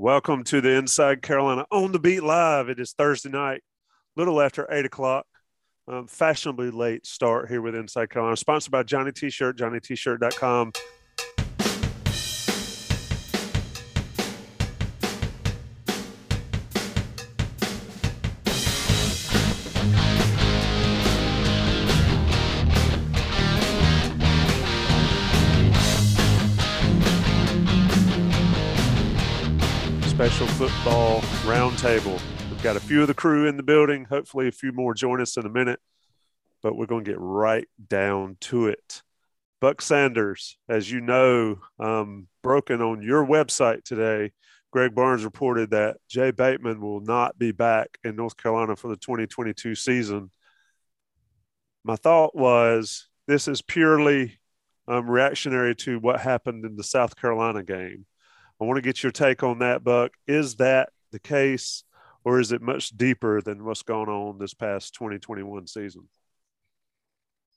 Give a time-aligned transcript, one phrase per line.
[0.00, 2.70] Welcome to the Inside Carolina on the Beat Live.
[2.70, 3.62] It is Thursday night,
[4.16, 5.26] little after eight o'clock.
[5.86, 10.72] Um, fashionably late start here with Inside Carolina, sponsored by Johnny T-Shirt, JohnnyT-Shirt.com.
[30.46, 32.18] Football roundtable.
[32.48, 34.06] We've got a few of the crew in the building.
[34.06, 35.80] Hopefully, a few more join us in a minute,
[36.62, 39.02] but we're going to get right down to it.
[39.60, 44.32] Buck Sanders, as you know, um, broken on your website today.
[44.70, 48.96] Greg Barnes reported that Jay Bateman will not be back in North Carolina for the
[48.96, 50.30] 2022 season.
[51.84, 54.38] My thought was this is purely
[54.88, 58.06] um, reactionary to what happened in the South Carolina game.
[58.60, 60.12] I want to get your take on that, Buck.
[60.26, 61.84] Is that the case,
[62.24, 66.08] or is it much deeper than what's gone on this past 2021 season?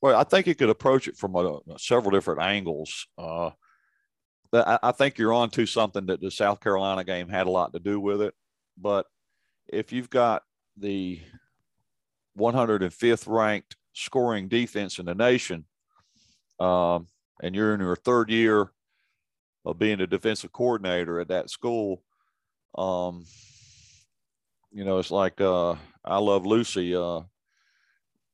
[0.01, 3.07] Well, I think you could approach it from a, several different angles.
[3.17, 3.51] Uh,
[4.53, 7.73] I, I think you're on to something that the South Carolina game had a lot
[7.73, 8.33] to do with it.
[8.77, 9.05] But
[9.67, 10.43] if you've got
[10.77, 11.19] the
[12.37, 15.65] 105th ranked scoring defense in the nation,
[16.59, 17.07] um,
[17.41, 18.71] and you're in your third year
[19.65, 22.03] of being a defensive coordinator at that school,
[22.77, 23.25] um,
[24.71, 26.95] you know, it's like uh, I love Lucy.
[26.95, 27.21] Uh,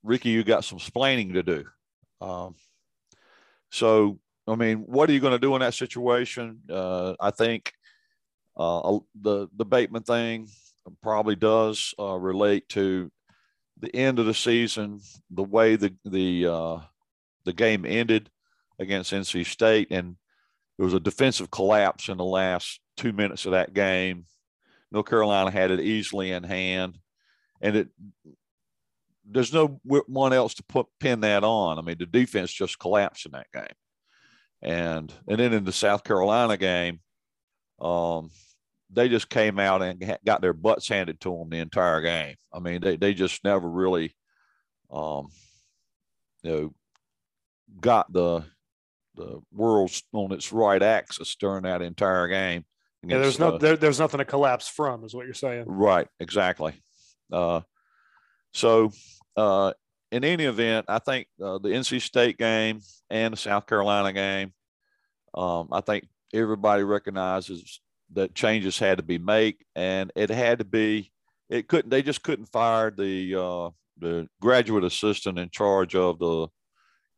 [0.03, 1.65] Ricky, you got some splaining to do.
[2.21, 2.55] Um,
[3.69, 6.61] so, I mean, what are you going to do in that situation?
[6.69, 7.73] Uh, I think
[8.57, 10.47] uh, the the Bateman thing
[11.03, 13.11] probably does uh, relate to
[13.79, 16.79] the end of the season, the way the the uh,
[17.45, 18.29] the game ended
[18.79, 20.15] against NC State, and
[20.79, 24.25] there was a defensive collapse in the last two minutes of that game.
[24.93, 26.97] North Carolina had it easily in hand,
[27.61, 27.89] and it
[29.29, 31.77] there's no one else to put pin that on.
[31.77, 33.75] I mean, the defense just collapsed in that game,
[34.61, 37.01] and and then in the South Carolina game,
[37.81, 38.29] um,
[38.89, 42.35] they just came out and got their butts handed to them the entire game.
[42.53, 44.15] I mean, they they just never really,
[44.89, 45.27] um,
[46.41, 46.73] you know,
[47.81, 48.45] got the
[49.19, 52.65] the world's on its right axis during that entire game.
[53.03, 55.65] Against, yeah, there's no uh, there, there's nothing to collapse from, is what you're saying.
[55.67, 56.73] Right, exactly.
[57.31, 57.61] Uh,
[58.53, 58.91] so,
[59.37, 59.73] uh,
[60.11, 64.53] in any event, I think uh, the NC State game and the South Carolina game,
[65.33, 67.79] um, I think everybody recognizes
[68.13, 71.11] that changes had to be made, and it had to be.
[71.49, 71.89] It couldn't.
[71.89, 73.69] They just couldn't fire the uh,
[73.99, 76.47] the graduate assistant in charge of the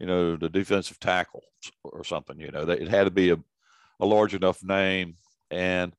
[0.01, 1.43] you know, the defensive tackle
[1.83, 2.39] or something.
[2.39, 3.37] You know, it had to be a,
[3.99, 5.13] a large enough name
[5.51, 5.93] and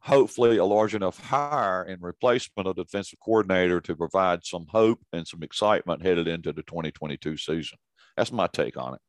[0.00, 4.98] hopefully a large enough hire in replacement of the defensive coordinator to provide some hope
[5.14, 7.78] and some excitement headed into the 2022 season.
[8.18, 9.00] That's my take on it.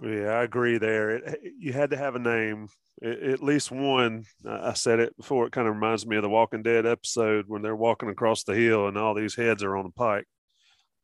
[0.00, 1.10] Yeah, I agree there.
[1.10, 2.68] It, you had to have a name,
[3.02, 4.26] at least one.
[4.48, 5.46] I said it before.
[5.46, 8.54] It kind of reminds me of the Walking Dead episode when they're walking across the
[8.54, 10.26] hill and all these heads are on the pike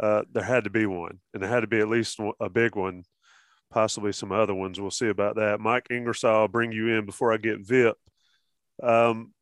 [0.00, 2.75] uh, there had to be one, and there had to be at least a big
[2.75, 3.05] one,
[3.71, 4.81] possibly some other ones.
[4.81, 5.61] We'll see about that.
[5.61, 7.97] Mike Ingersoll, I'll bring you in before I get VIP.
[8.83, 9.33] Um,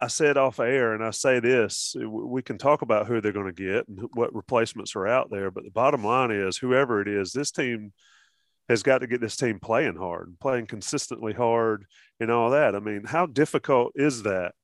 [0.00, 3.54] I said off air, and I say this: we can talk about who they're going
[3.54, 7.06] to get and what replacements are out there, but the bottom line is, whoever it
[7.06, 7.92] is, this team
[8.68, 11.84] has got to get this team playing hard, playing consistently hard,
[12.18, 12.74] and all that.
[12.74, 14.54] I mean, how difficult is that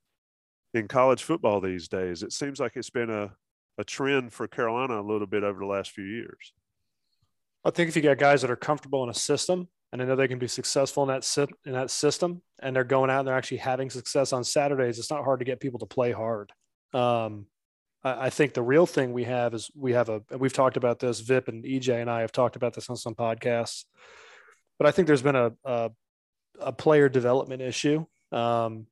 [0.75, 2.25] in college football these days?
[2.25, 3.31] It seems like it's been a
[3.79, 6.53] a trend for Carolina a little bit over the last few years.
[7.65, 10.17] I think if you got guys that are comfortable in a system and I know
[10.17, 13.37] they can be successful in that in that system, and they're going out and they're
[13.37, 16.53] actually having success on Saturdays, it's not hard to get people to play hard.
[16.95, 17.47] Um,
[18.05, 21.01] I, I, think the real thing we have is we have a we've talked about
[21.01, 21.21] this.
[21.21, 23.85] Vip and EJ and I have talked about this on some podcasts,
[24.79, 25.91] but I think there's been a a,
[26.61, 28.07] a player development issue.
[28.33, 28.87] Um,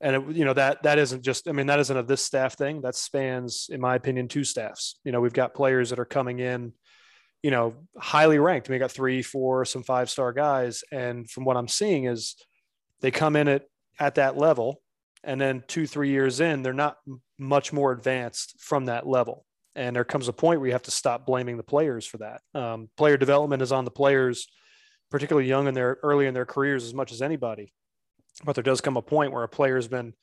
[0.00, 2.56] and it, you know that that isn't just i mean that isn't a this staff
[2.56, 6.04] thing that spans in my opinion two staffs you know we've got players that are
[6.04, 6.72] coming in
[7.42, 11.56] you know highly ranked we got three four some five star guys and from what
[11.56, 12.36] i'm seeing is
[13.00, 13.62] they come in at
[14.00, 14.80] at that level,
[15.22, 16.96] and then two three years in, they're not
[17.38, 19.44] much more advanced from that level.
[19.76, 22.40] And there comes a point where you have to stop blaming the players for that.
[22.54, 24.48] Um, player development is on the players,
[25.10, 27.72] particularly young in their early in their careers, as much as anybody.
[28.44, 30.14] But there does come a point where a player's been,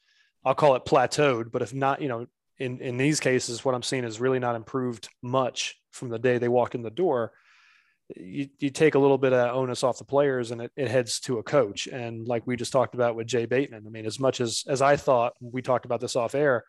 [0.43, 2.27] I'll call it plateaued, but if not, you know,
[2.59, 6.37] in in these cases, what I'm seeing is really not improved much from the day
[6.37, 7.33] they walk in the door.
[8.15, 11.19] You, you take a little bit of onus off the players and it, it heads
[11.21, 11.87] to a coach.
[11.87, 14.81] And like we just talked about with Jay Bateman, I mean, as much as as
[14.81, 16.63] I thought we talked about this off air,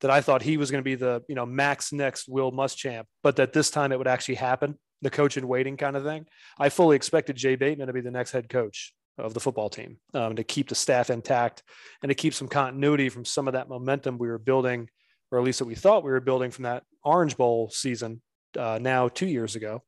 [0.00, 3.04] that I thought he was going to be the you know Max next Will Muschamp,
[3.22, 6.26] but that this time it would actually happen, the coach in waiting kind of thing.
[6.58, 9.98] I fully expected Jay Bateman to be the next head coach of the football team
[10.12, 11.62] um, to keep the staff intact
[12.02, 14.88] and to keep some continuity from some of that momentum we were building,
[15.30, 18.20] or at least that we thought we were building from that Orange Bowl season
[18.58, 19.82] uh, now two years ago.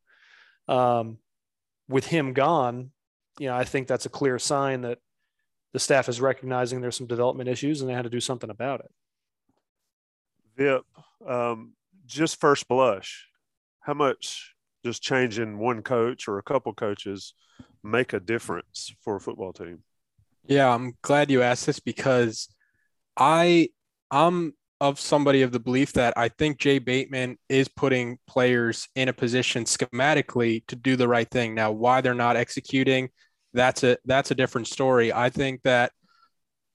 [0.68, 1.18] Um,
[1.88, 2.90] with him gone,
[3.38, 4.98] you know, I think that's a clear sign that
[5.72, 8.80] the staff is recognizing there's some development issues and they had to do something about
[8.80, 8.90] it.
[10.56, 10.84] Vip,
[11.28, 11.74] um,
[12.06, 13.26] just first blush,
[13.80, 17.34] how much does changing one coach or a couple coaches
[17.82, 19.82] make a difference for a football team?
[20.46, 22.48] Yeah, I'm glad you asked this because
[23.16, 23.70] I
[24.10, 29.08] I'm of somebody of the belief that I think Jay Bateman is putting players in
[29.08, 31.54] a position schematically to do the right thing.
[31.54, 33.08] Now, why they're not executing,
[33.54, 35.12] that's a that's a different story.
[35.12, 35.92] I think that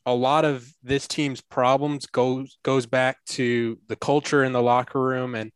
[0.06, 5.00] a lot of this team's problems goes goes back to the culture in the locker
[5.00, 5.52] room and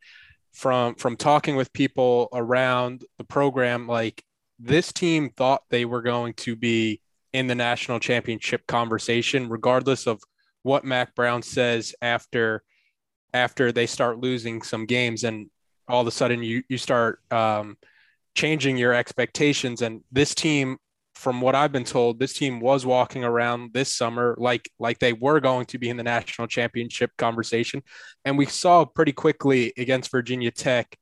[0.52, 4.22] from from talking with people around the program like
[4.58, 7.00] this team thought they were going to be
[7.32, 10.22] in the national championship conversation regardless of
[10.62, 12.62] what Mack Brown says after
[13.34, 15.48] after they start losing some games and
[15.88, 17.76] all of a sudden you you start um,
[18.34, 19.82] changing your expectations.
[19.82, 20.78] And this team
[21.14, 25.12] from what I've been told, this team was walking around this summer like like they
[25.12, 27.82] were going to be in the national championship conversation,
[28.24, 30.96] and we saw pretty quickly against Virginia Tech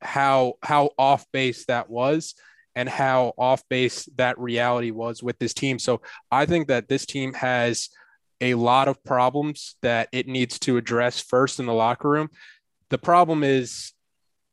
[0.00, 2.34] how how off base that was
[2.74, 5.78] and how off base that reality was with this team.
[5.78, 7.90] So I think that this team has
[8.40, 12.28] a lot of problems that it needs to address first in the locker room.
[12.90, 13.92] The problem is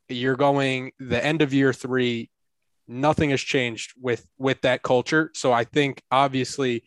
[0.07, 2.29] you're going the end of year three
[2.89, 5.31] nothing has changed with with that culture.
[5.35, 6.83] So I think obviously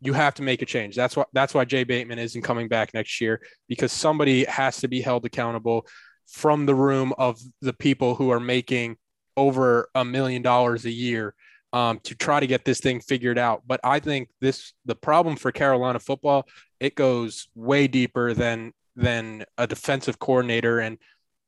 [0.00, 0.96] you have to make a change.
[0.96, 4.88] That's why that's why Jay Bateman isn't coming back next year because somebody has to
[4.88, 5.86] be held accountable
[6.28, 8.96] from the room of the people who are making
[9.36, 11.34] over a million dollars a year
[11.72, 13.62] um, to try to get this thing figured out.
[13.66, 16.46] But I think this the problem for Carolina football
[16.80, 20.98] it goes way deeper than than a defensive coordinator and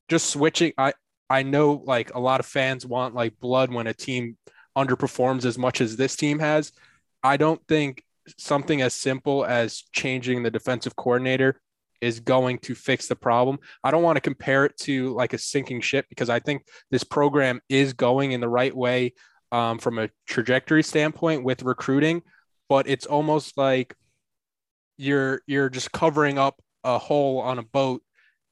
[0.08, 0.72] just switching.
[0.78, 0.92] I
[1.30, 4.36] I know like a lot of fans want like blood when a team
[4.76, 6.72] underperforms as much as this team has.
[7.22, 8.04] I don't think
[8.38, 11.60] something as simple as changing the defensive coordinator
[12.02, 13.58] is going to fix the problem.
[13.82, 17.04] I don't want to compare it to like a sinking ship because I think this
[17.04, 19.14] program is going in the right way
[19.52, 22.22] um, from a trajectory standpoint with recruiting,
[22.68, 23.94] but it's almost like
[24.98, 28.02] you're you're just covering up a hole on a boat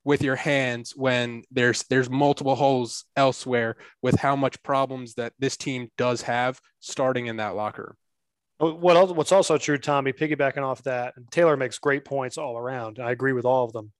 [0.04, 5.56] with your hands when there's there's multiple holes elsewhere with how much problems that this
[5.56, 7.96] team does have starting in that locker
[8.60, 12.58] What else, what's also true, Tommy, piggybacking off that, and Taylor makes great points all
[12.58, 12.98] around.
[12.98, 13.90] I agree with all of them.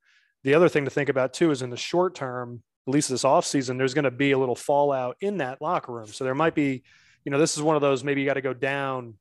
[0.45, 3.25] The other thing to think about too is in the short term, at least this
[3.25, 6.09] offseason, there's going to be a little fallout in that locker room.
[6.09, 6.83] So there might be,
[7.25, 9.15] you know, this is one of those maybe you got to go down,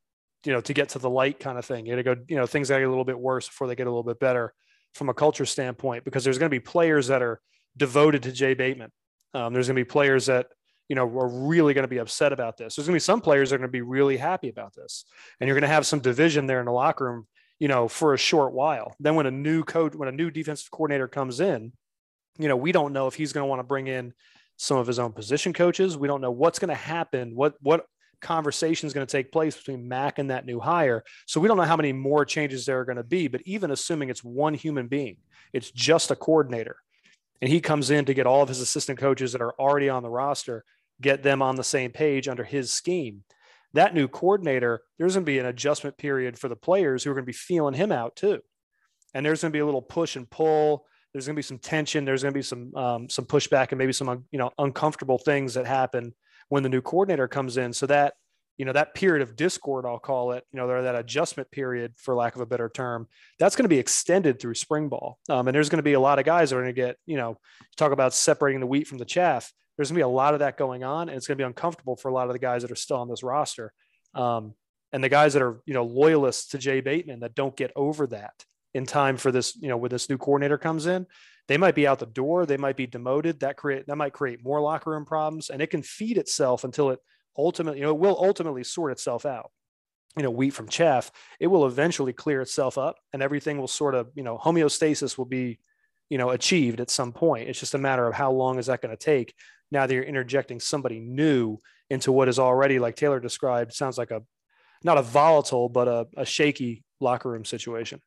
[0.43, 1.85] you know, to get to the light kind of thing.
[1.85, 3.67] You got to go, you know, things got to get a little bit worse before
[3.67, 4.53] they get a little bit better
[4.93, 7.39] from a culture standpoint because there's going to be players that are
[7.77, 8.91] devoted to Jay Bateman.
[9.33, 10.47] Um, there's going to be players that
[10.89, 12.75] you know are really going to be upset about this.
[12.75, 15.05] There's going to be some players that are going to be really happy about this,
[15.39, 17.27] and you're going to have some division there in the locker room.
[17.59, 18.95] You know, for a short while.
[19.01, 21.73] Then when a new coach, when a new defensive coordinator comes in,
[22.37, 24.13] you know, we don't know if he's going to want to bring in
[24.55, 25.97] some of his own position coaches.
[25.97, 27.35] We don't know what's going to happen.
[27.35, 27.85] What what
[28.21, 31.03] conversation is going to take place between Mack and that new hire.
[31.25, 33.71] So we don't know how many more changes there are going to be, but even
[33.71, 35.17] assuming it's one human being,
[35.53, 36.77] it's just a coordinator.
[37.41, 40.03] And he comes in to get all of his assistant coaches that are already on
[40.03, 40.65] the roster,
[41.01, 43.23] get them on the same page under his scheme.
[43.73, 47.13] That new coordinator, there's going to be an adjustment period for the players who are
[47.13, 48.41] going to be feeling him out too.
[49.13, 50.85] And there's going to be a little push and pull.
[51.13, 52.05] There's going to be some tension.
[52.05, 55.55] There's going to be some um, some pushback and maybe some you know uncomfortable things
[55.55, 56.13] that happen
[56.49, 57.73] when the new coordinator comes in.
[57.73, 58.15] So that,
[58.57, 62.13] you know, that period of discord, I'll call it, you know, that adjustment period, for
[62.13, 63.07] lack of a better term,
[63.39, 65.17] that's going to be extended through spring ball.
[65.29, 66.97] Um, and there's going to be a lot of guys that are going to get,
[67.05, 67.37] you know,
[67.77, 69.53] talk about separating the wheat from the chaff.
[69.79, 71.47] There's going to be a lot of that going on, and it's going to be
[71.47, 73.71] uncomfortable for a lot of the guys that are still on this roster.
[74.13, 74.55] Um,
[74.91, 78.07] And the guys that are, you know, loyalists to Jay Bateman that don't get over
[78.07, 78.43] that
[78.73, 81.05] in time for this, you know, when this new coordinator comes in,
[81.47, 83.39] they might be out the door, they might be demoted.
[83.39, 86.89] That create that might create more locker room problems, and it can feed itself until
[86.89, 86.99] it
[87.37, 89.51] ultimately, you know, it will ultimately sort itself out.
[90.17, 91.11] You know, wheat from chaff.
[91.39, 95.25] It will eventually clear itself up, and everything will sort of, you know, homeostasis will
[95.25, 95.59] be,
[96.09, 97.47] you know, achieved at some point.
[97.47, 99.35] It's just a matter of how long is that going to take.
[99.71, 101.59] Now that you're interjecting somebody new
[101.89, 104.21] into what is already, like Taylor described, sounds like a
[104.83, 108.01] not a volatile but a, a shaky locker room situation.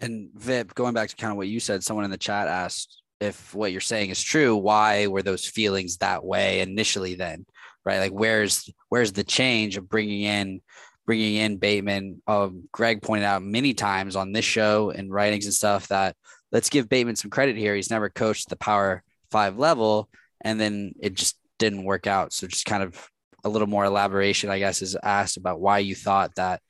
[0.00, 3.02] And Vip, going back to kind of what you said, someone in the chat asked
[3.20, 7.46] if what you're saying is true, why were those feelings that way initially then?
[7.84, 7.98] Right?
[7.98, 10.60] Like where's where's the change of bringing in
[11.06, 12.22] bringing in Bateman?
[12.26, 16.14] Um, Greg pointed out many times on this show and writings and stuff that
[16.52, 17.74] let's give Bateman some credit here.
[17.74, 20.08] He's never coached the power five level,
[20.48, 22.32] and then it just didn't work out.
[22.32, 23.10] So just kind of
[23.44, 26.62] a little more elaboration, I guess, is asked about why you thought that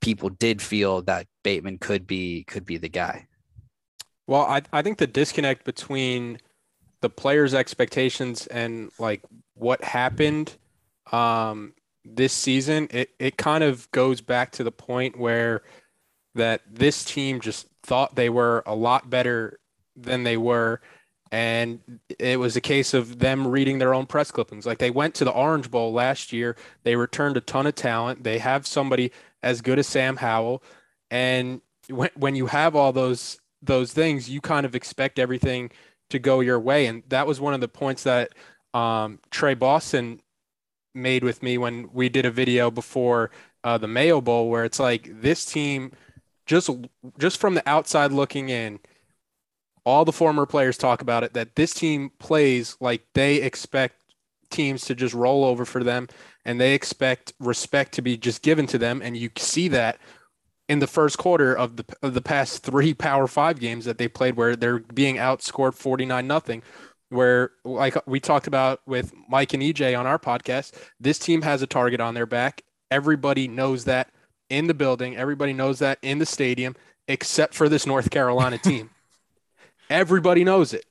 [0.00, 3.28] people did feel that Bateman could be could be the guy.
[4.26, 6.38] Well, I I think the disconnect between
[7.00, 9.22] the players' expectations and like
[9.54, 10.56] what happened
[11.12, 15.62] um, this season, it it kind of goes back to the point where
[16.34, 19.60] that this team just thought they were a lot better
[19.94, 20.80] than they were.
[21.32, 21.80] And
[22.18, 24.64] it was a case of them reading their own press clippings.
[24.64, 26.56] Like they went to the Orange Bowl last year.
[26.84, 28.22] They returned a ton of talent.
[28.22, 29.10] They have somebody
[29.42, 30.62] as good as Sam Howell.
[31.10, 35.70] And when, when you have all those those things, you kind of expect everything
[36.10, 36.86] to go your way.
[36.86, 38.32] And that was one of the points that
[38.74, 40.20] um, Trey Boston
[40.94, 43.30] made with me when we did a video before
[43.64, 45.92] uh, the Mayo Bowl, where it's like this team,
[46.46, 46.70] just
[47.18, 48.78] just from the outside looking in,
[49.86, 53.94] all the former players talk about it that this team plays like they expect
[54.50, 56.08] teams to just roll over for them
[56.44, 59.00] and they expect respect to be just given to them.
[59.00, 59.98] And you see that
[60.68, 64.08] in the first quarter of the of the past three Power Five games that they
[64.08, 66.62] played, where they're being outscored forty nine nothing.
[67.08, 71.62] Where like we talked about with Mike and EJ on our podcast, this team has
[71.62, 72.62] a target on their back.
[72.90, 74.10] Everybody knows that
[74.50, 75.16] in the building.
[75.16, 76.74] Everybody knows that in the stadium,
[77.06, 78.90] except for this North Carolina team.
[79.90, 80.84] Everybody knows it.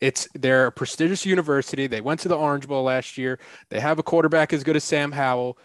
[0.00, 1.86] It's they're a prestigious university.
[1.86, 3.38] They went to the Orange Bowl last year.
[3.68, 5.56] They have a quarterback as good as Sam Howell.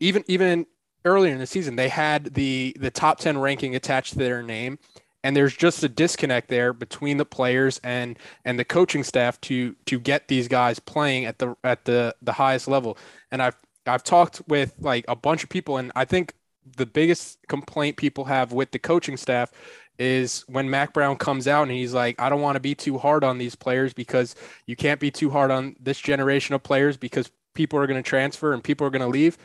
[0.00, 0.66] Even even
[1.04, 4.78] earlier in the season, they had the the top 10 ranking attached to their name.
[5.22, 9.76] And there's just a disconnect there between the players and and the coaching staff to
[9.86, 12.98] to get these guys playing at the at the the highest level.
[13.30, 16.34] And I've I've talked with like a bunch of people, and I think
[16.76, 19.52] the biggest complaint people have with the coaching staff
[19.98, 22.98] is when Mack Brown comes out and he's like, I don't want to be too
[22.98, 24.34] hard on these players because
[24.66, 28.08] you can't be too hard on this generation of players because people are going to
[28.08, 29.38] transfer and people are going to leave.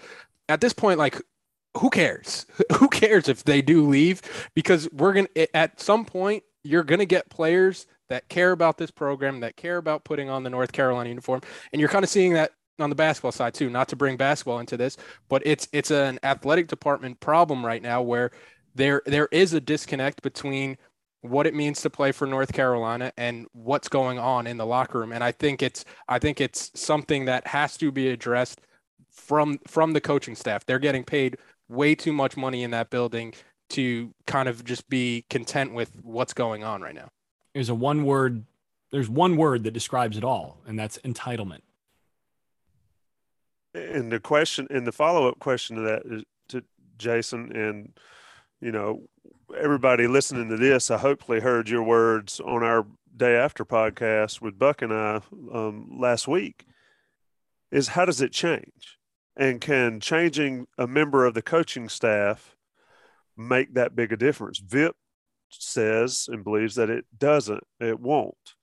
[0.48, 1.22] At this point, like,
[1.78, 2.46] who cares?
[2.78, 4.22] who cares if they do leave?
[4.56, 8.78] Because we're going to, at some point, you're going to get players that care about
[8.78, 11.42] this program, that care about putting on the North Carolina uniform.
[11.72, 14.60] And you're kind of seeing that on the basketball side too, not to bring basketball
[14.60, 18.32] into this, but it's it's an athletic department problem right now where
[18.76, 20.78] there there is a disconnect between
[21.22, 25.00] what it means to play for North Carolina and what's going on in the locker
[25.00, 25.12] room.
[25.12, 28.62] And I think it's I think it's something that has to be addressed
[29.12, 30.66] from from the coaching staff.
[30.66, 33.34] They're getting paid way too much money in that building
[33.70, 37.10] to kind of just be content with what's going on right now.
[37.54, 38.46] There's a one word
[38.92, 41.62] there's one word that describes it all, and that's entitlement.
[43.76, 46.64] And the question and the follow-up question to that is to
[46.98, 47.94] Jason and
[48.62, 49.04] you know,
[49.58, 52.86] everybody listening to this, I hopefully heard your words on our
[53.16, 55.22] day after podcast with Buck and I
[55.54, 56.66] um, last week.
[57.72, 58.98] Is how does it change?
[59.38, 62.56] And can changing a member of the coaching staff
[63.38, 64.60] make that big a difference?
[64.60, 64.96] VIP
[65.50, 68.56] says and believes that it doesn't, it won't.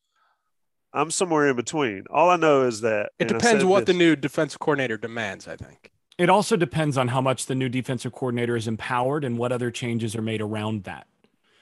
[0.92, 2.04] I'm somewhere in between.
[2.10, 5.56] All I know is that it depends what this, the new defensive coordinator demands, I
[5.56, 5.92] think.
[6.18, 9.70] It also depends on how much the new defensive coordinator is empowered and what other
[9.70, 11.06] changes are made around that.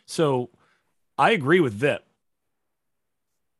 [0.06, 0.50] So
[1.18, 2.04] I agree with Vip.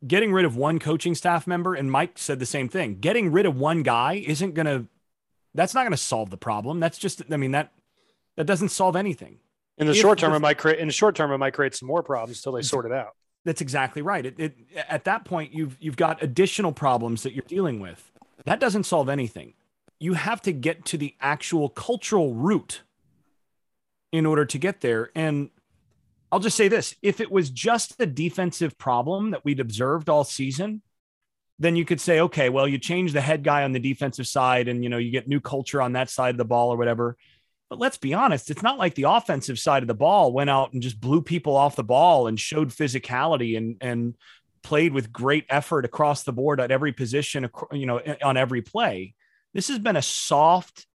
[0.07, 2.99] Getting rid of one coaching staff member, and Mike said the same thing.
[3.01, 4.87] Getting rid of one guy isn't going to,
[5.55, 6.79] that's not going to solve the problem.
[6.79, 7.73] That's just, I mean, that,
[8.37, 9.39] that doesn't solve anything.
[9.79, 11.55] In the if short term, the, it might create, in the short term, it might
[11.55, 13.17] create some more problems until they sort it out.
[13.45, 14.25] That's exactly right.
[14.27, 14.57] It, it,
[14.89, 18.13] at that point, you've, you've got additional problems that you're dealing with.
[18.45, 19.55] That doesn't solve anything
[19.99, 22.83] you have to get to the actual cultural root
[24.13, 25.11] in order to get there.
[25.15, 25.51] And
[26.31, 30.25] I'll just say this if it was just a defensive problem that we'd observed all
[30.25, 30.83] season,
[31.59, 34.69] then you could say, okay, well, you change the head guy on the defensive side
[34.69, 37.17] and, you know, you get new culture on that side of the ball or whatever.
[37.71, 40.73] But let's be honest, it's not like the offensive side of the ball went out
[40.73, 44.15] and just blew people off the ball and showed physicality and, and
[44.63, 49.15] played with great effort across the board at every position, you know, on every play.
[49.55, 50.87] This has been a soft,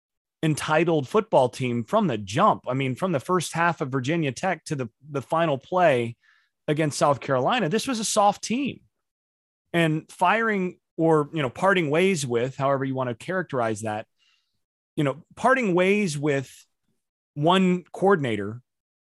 [0.42, 2.64] entitled football team from the jump.
[2.68, 6.16] I mean, from the first half of Virginia Tech to the, the final play
[6.66, 8.80] against South Carolina, this was a soft team.
[9.72, 14.06] And firing or you know parting ways with however you want to characterize that
[14.96, 16.52] you know parting ways with
[17.34, 18.60] one coordinator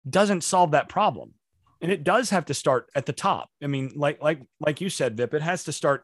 [0.07, 1.33] doesn't solve that problem.
[1.79, 3.49] And it does have to start at the top.
[3.63, 6.03] I mean like like like you said vip it has to start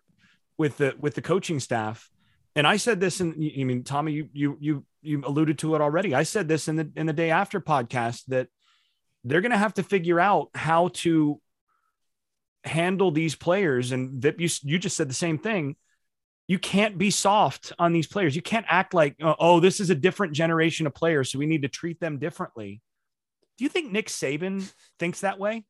[0.58, 2.10] with the with the coaching staff
[2.56, 5.82] and i said this and i mean tommy you you you you alluded to it
[5.82, 8.48] already i said this in the in the day after podcast that
[9.24, 11.40] they're going to have to figure out how to
[12.64, 13.92] handle these players.
[13.92, 15.76] And Vip, you, you just said the same thing.
[16.48, 18.36] You can't be soft on these players.
[18.36, 21.46] You can't act like, oh, oh, this is a different generation of players, so we
[21.46, 22.82] need to treat them differently.
[23.58, 24.70] Do you think Nick Saban
[25.00, 25.64] thinks that way?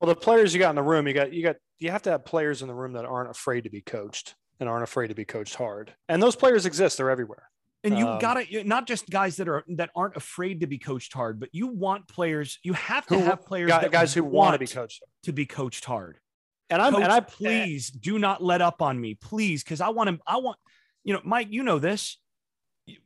[0.00, 2.10] Well, the players you got in the room, you got you got you have to
[2.10, 5.14] have players in the room that aren't afraid to be coached and aren't afraid to
[5.14, 5.92] be coached hard.
[6.08, 7.50] And those players exist; they're everywhere.
[7.82, 10.78] And you um, got to not just guys that are that aren't afraid to be
[10.78, 12.58] coached hard, but you want players.
[12.62, 15.46] You have to who, have players, guys, guys who want to be coached to be
[15.46, 16.18] coached hard.
[16.68, 19.88] And I'm Coach, and I please do not let up on me, please, because I
[19.88, 20.18] want to.
[20.26, 20.58] I want
[21.04, 21.48] you know, Mike.
[21.50, 22.18] You know this.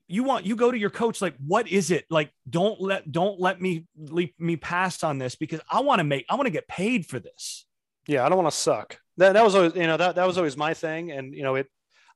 [0.08, 2.32] You want you go to your coach like, what is it like?
[2.48, 6.26] Don't let don't let me leap me past on this because I want to make
[6.28, 7.64] I want to get paid for this.
[8.06, 8.98] Yeah, I don't want to suck.
[9.16, 11.54] That that was always you know that that was always my thing, and you know
[11.54, 11.68] it.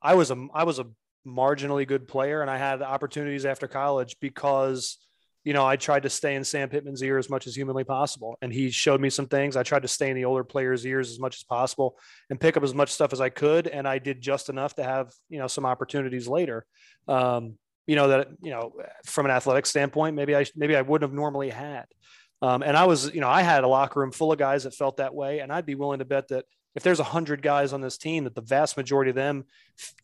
[0.02, 0.87] I was a I was a
[1.28, 4.99] marginally good player and I had opportunities after college because
[5.45, 8.37] you know I tried to stay in Sam Pittman's ear as much as humanly possible
[8.40, 11.11] and he showed me some things I tried to stay in the older players ears
[11.11, 11.99] as much as possible
[12.30, 14.85] and pick up as much stuff as I could and I did just enough to
[14.85, 16.64] have you know some opportunities later
[17.07, 18.73] um, you know that you know
[19.04, 21.85] from an athletic standpoint maybe I maybe I wouldn't have normally had
[22.42, 24.74] um, and I was you know I had a locker room full of guys that
[24.74, 27.72] felt that way and I'd be willing to bet that if there's a hundred guys
[27.72, 29.44] on this team that the vast majority of them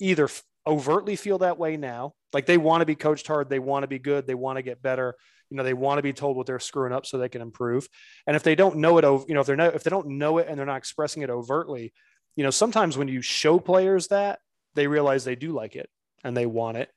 [0.00, 0.28] either
[0.66, 2.14] overtly feel that way now.
[2.32, 4.62] Like they want to be coached hard, they want to be good, they want to
[4.62, 5.14] get better.
[5.50, 7.86] You know, they want to be told what they're screwing up so they can improve.
[8.26, 10.38] And if they don't know it, you know, if they're not, if they don't know
[10.38, 11.92] it and they're not expressing it overtly,
[12.34, 14.40] you know, sometimes when you show players that,
[14.74, 15.88] they realize they do like it
[16.24, 16.90] and they want it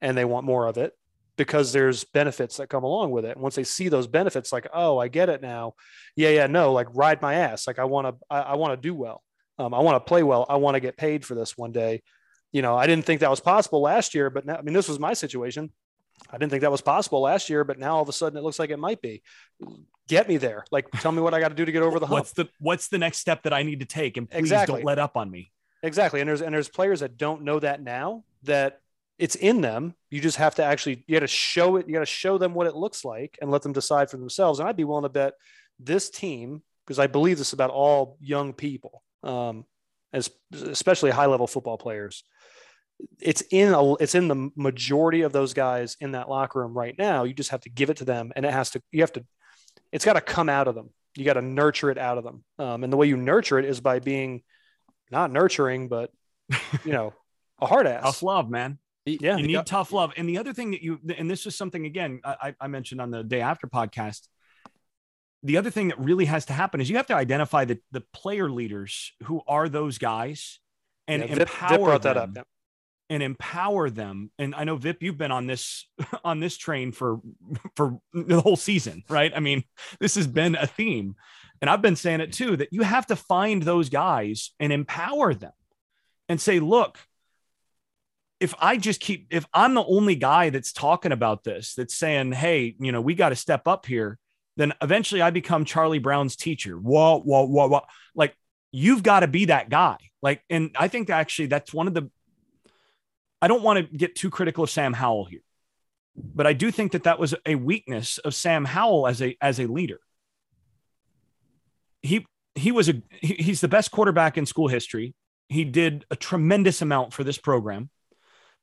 [0.00, 0.92] and they want more of it
[1.40, 3.32] because there's benefits that come along with it.
[3.32, 5.74] And once they see those benefits, like, oh, I get it now.
[6.16, 7.66] Yeah, yeah, no, like ride my ass.
[7.66, 9.22] Like I want to, I, I want to do well.
[9.58, 10.46] Um, I want to play well.
[10.48, 12.02] I want to get paid for this one day
[12.52, 14.88] you know, I didn't think that was possible last year, but now, I mean, this
[14.88, 15.70] was my situation.
[16.30, 18.42] I didn't think that was possible last year, but now all of a sudden it
[18.42, 19.22] looks like it might be.
[20.08, 20.64] Get me there.
[20.70, 22.18] Like, tell me what I got to do to get over the hump.
[22.18, 24.16] What's the What's the next step that I need to take?
[24.16, 24.76] And please exactly.
[24.76, 25.52] don't let up on me.
[25.82, 26.20] Exactly.
[26.20, 28.80] And there's and there's players that don't know that now that
[29.20, 29.94] it's in them.
[30.10, 31.86] You just have to actually you got to show it.
[31.86, 34.58] You got to show them what it looks like and let them decide for themselves.
[34.58, 35.34] And I'd be willing to bet
[35.78, 39.64] this team because I believe this about all young people, um,
[40.12, 42.24] as especially high level football players
[43.20, 46.94] it's in a, it's in the majority of those guys in that locker room right
[46.98, 47.24] now.
[47.24, 48.82] You just have to give it to them, and it has to.
[48.92, 49.24] You have to.
[49.92, 50.90] It's got to come out of them.
[51.16, 53.64] You got to nurture it out of them, um, and the way you nurture it
[53.64, 54.42] is by being
[55.10, 56.10] not nurturing, but
[56.84, 57.12] you know,
[57.60, 58.02] a hard ass.
[58.02, 58.78] Tough love, man.
[59.06, 60.12] Yeah, you need got, tough love.
[60.16, 63.10] And the other thing that you and this is something again I, I mentioned on
[63.10, 64.28] the day after podcast.
[65.42, 68.02] The other thing that really has to happen is you have to identify the the
[68.12, 70.60] player leaders who are those guys
[71.08, 72.14] and yeah, empower Vip, Vip them.
[72.14, 72.30] that up.
[72.36, 72.42] Yeah
[73.10, 75.86] and empower them and i know vip you've been on this
[76.24, 77.20] on this train for
[77.76, 79.62] for the whole season right i mean
[79.98, 81.16] this has been a theme
[81.60, 85.34] and i've been saying it too that you have to find those guys and empower
[85.34, 85.52] them
[86.28, 86.98] and say look
[88.40, 92.32] if i just keep if i'm the only guy that's talking about this that's saying
[92.32, 94.18] hey you know we got to step up here
[94.56, 97.82] then eventually i become charlie brown's teacher whoa whoa whoa whoa
[98.14, 98.34] like
[98.72, 102.10] you've got to be that guy like and i think actually that's one of the
[103.42, 105.42] I don't want to get too critical of Sam Howell here,
[106.16, 109.58] but I do think that that was a weakness of Sam Howell as a as
[109.58, 110.00] a leader.
[112.02, 115.14] He he was a he, he's the best quarterback in school history.
[115.48, 117.90] He did a tremendous amount for this program,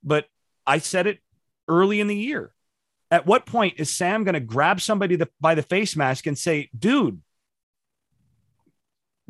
[0.08, 0.26] but
[0.65, 1.20] I said it
[1.67, 2.54] early in the year.
[3.12, 6.38] At what point is Sam going to grab somebody the, by the face mask and
[6.38, 7.22] say, "Dude,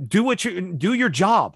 [0.01, 1.55] do what you do your job."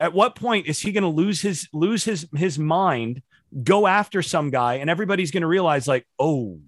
[0.00, 3.22] At what point is he going to lose his lose his his mind,
[3.62, 6.60] go after some guy, and everybody's going to realize like, oh,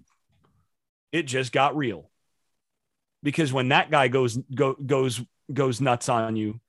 [1.11, 2.09] it just got real.
[3.23, 6.59] Because when that guy goes go, goes goes nuts on you,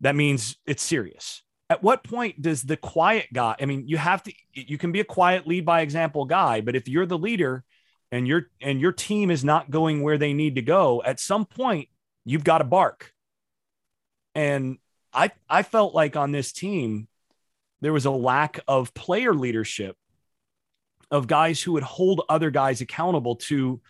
[0.00, 1.42] that means it's serious.
[1.68, 5.00] At what point does the quiet guy, I mean, you have to, you can be
[5.00, 7.64] a quiet lead by example guy, but if you're the leader
[8.12, 11.44] and your and your team is not going where they need to go, at some
[11.44, 11.88] point
[12.24, 13.12] you've got to bark.
[14.34, 14.78] And
[15.12, 17.08] I I felt like on this team
[17.80, 19.96] there was a lack of player leadership
[21.10, 23.80] of guys who would hold other guys accountable to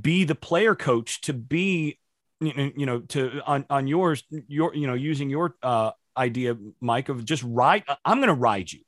[0.00, 1.98] be the player coach to be
[2.40, 7.24] you know to on on yours your you know using your uh idea mike of
[7.24, 8.80] just ride i'm going to ride you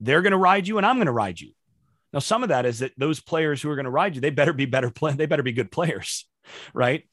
[0.00, 1.52] they're going to ride you and i'm going to ride you
[2.12, 4.30] now some of that is that those players who are going to ride you they
[4.30, 6.26] better be better play they better be good players
[6.74, 7.04] right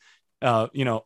[0.42, 1.06] uh you know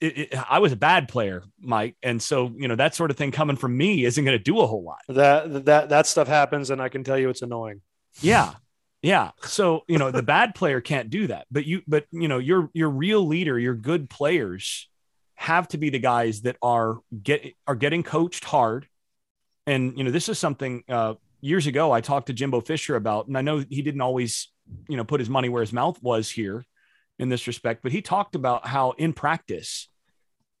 [0.00, 3.16] it, it, I was a bad player, Mike, and so you know that sort of
[3.16, 4.98] thing coming from me isn't going to do a whole lot.
[5.08, 7.80] That that that stuff happens, and I can tell you it's annoying.
[8.20, 8.52] Yeah,
[9.02, 9.30] yeah.
[9.42, 12.70] So you know the bad player can't do that, but you but you know your
[12.74, 14.88] your real leader, your good players
[15.34, 18.88] have to be the guys that are get are getting coached hard,
[19.66, 23.26] and you know this is something uh, years ago I talked to Jimbo Fisher about,
[23.26, 24.50] and I know he didn't always
[24.88, 26.64] you know put his money where his mouth was here
[27.18, 29.88] in this respect, but he talked about how in practice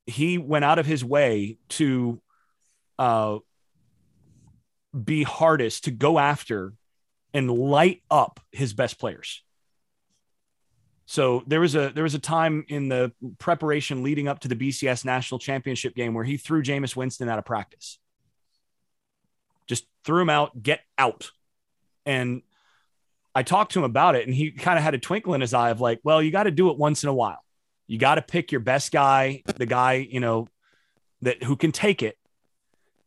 [0.06, 2.20] he went out of his way to
[2.98, 3.38] uh,
[5.02, 6.74] be hardest to go after
[7.32, 9.42] and light up his best players.
[11.06, 14.56] So there was a there was a time in the preparation leading up to the
[14.56, 17.98] BCS national championship game where he threw Jameis Winston out of practice.
[19.66, 21.30] Just threw him out, get out.
[22.06, 22.42] And
[23.34, 25.52] I talked to him about it and he kind of had a twinkle in his
[25.52, 27.42] eye of like, well, you got to do it once in a while.
[27.86, 30.48] You got to pick your best guy, the guy, you know,
[31.20, 32.16] that who can take it.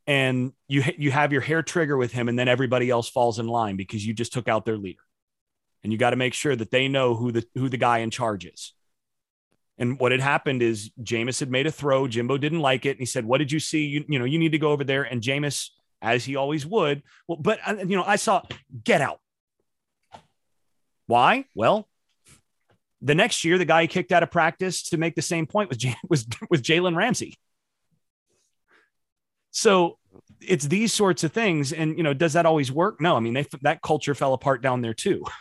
[0.06, 3.48] And you you have your hair trigger with him and then everybody else falls in
[3.48, 5.02] line because you just took out their leader.
[5.84, 8.12] And you got to make sure that they know who the who the guy in
[8.12, 8.74] charge is.
[9.78, 12.08] And what had happened is Jameis had made a throw.
[12.08, 12.92] Jimbo didn't like it.
[12.92, 13.86] And he said, What did you see?
[13.86, 15.04] You, you know, you need to go over there.
[15.04, 15.70] And Jameis,
[16.02, 18.42] as he always would, well, but, uh, you know, I saw
[18.84, 19.20] get out.
[21.06, 21.46] Why?
[21.54, 21.88] Well,
[23.02, 25.86] the next year, the guy kicked out of practice to make the same point was
[26.10, 27.38] was was Jalen Ramsey.
[29.52, 29.98] So
[30.42, 33.00] it's these sorts of things, and you know, does that always work?
[33.00, 35.24] No, I mean, they, that culture fell apart down there too.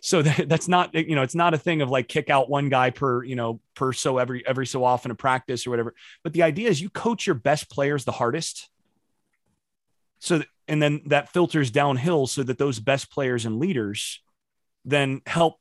[0.00, 2.68] So that, that's not you know, it's not a thing of like kick out one
[2.68, 5.94] guy per you know per so every every so often a practice or whatever.
[6.22, 8.68] But the idea is you coach your best players the hardest.
[10.18, 14.20] So and then that filters downhill so that those best players and leaders
[14.84, 15.58] then help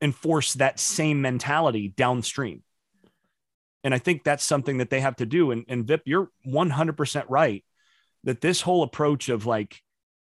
[0.00, 2.62] enforce that same mentality downstream.
[3.82, 5.50] And I think that's something that they have to do.
[5.50, 7.64] And, and Vip, you're 100% right
[8.24, 9.82] that this whole approach of like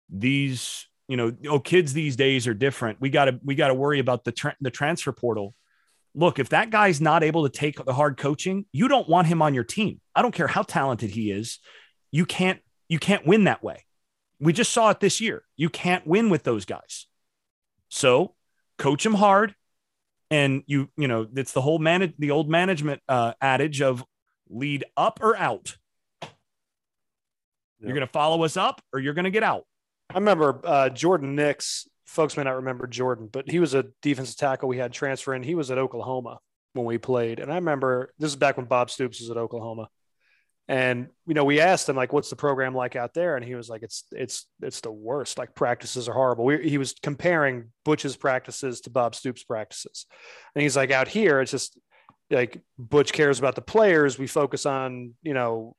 [0.10, 3.02] these, you know, oh, kids these days are different.
[3.02, 5.54] We got to, we got to worry about the, tra- the transfer portal.
[6.16, 9.42] Look, if that guy's not able to take the hard coaching, you don't want him
[9.42, 10.00] on your team.
[10.16, 11.60] I don't care how talented he is.
[12.12, 13.84] You can't, you can't win that way.
[14.40, 15.44] We just saw it this year.
[15.58, 17.08] You can't win with those guys.
[17.90, 18.36] So
[18.78, 19.54] coach him hard,
[20.32, 24.04] and you you know it's the whole man the old management uh, adage of
[24.50, 25.78] lead up or out
[27.80, 29.66] you're going to follow us up or you're going to get out
[30.14, 34.38] i remember uh, jordan nix folks may not remember jordan but he was a defensive
[34.38, 36.40] tackle we had transfer in he was at oklahoma
[36.74, 39.88] when we played and i remember this is back when bob stoops was at oklahoma
[40.72, 43.56] and you know, we asked him like, "What's the program like out there?" And he
[43.56, 45.38] was like, "It's it's it's the worst.
[45.38, 50.06] Like practices are horrible." We, he was comparing Butch's practices to Bob Stoops' practices,
[50.56, 51.78] and he's like, "Out here, it's just
[52.30, 54.18] like Butch cares about the players.
[54.18, 55.76] We focus on you know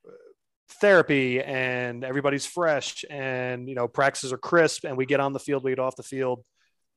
[0.69, 5.39] therapy, and everybody's fresh, and you know practices are crisp, and we get on the
[5.39, 6.43] field, we get off the field,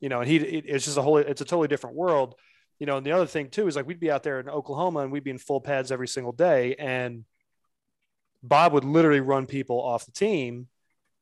[0.00, 0.20] you know.
[0.20, 2.34] And he it, it's just a whole it's a totally different world."
[2.78, 5.00] You know, and the other thing too is like we'd be out there in Oklahoma
[5.00, 7.24] and we'd be in full pads every single day, and
[8.42, 10.68] Bob would literally run people off the team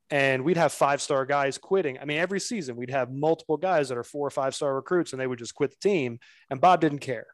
[0.09, 1.97] and we'd have five star guys quitting.
[1.99, 5.13] I mean, every season we'd have multiple guys that are four or five star recruits
[5.13, 6.19] and they would just quit the team.
[6.49, 7.27] And Bob didn't care.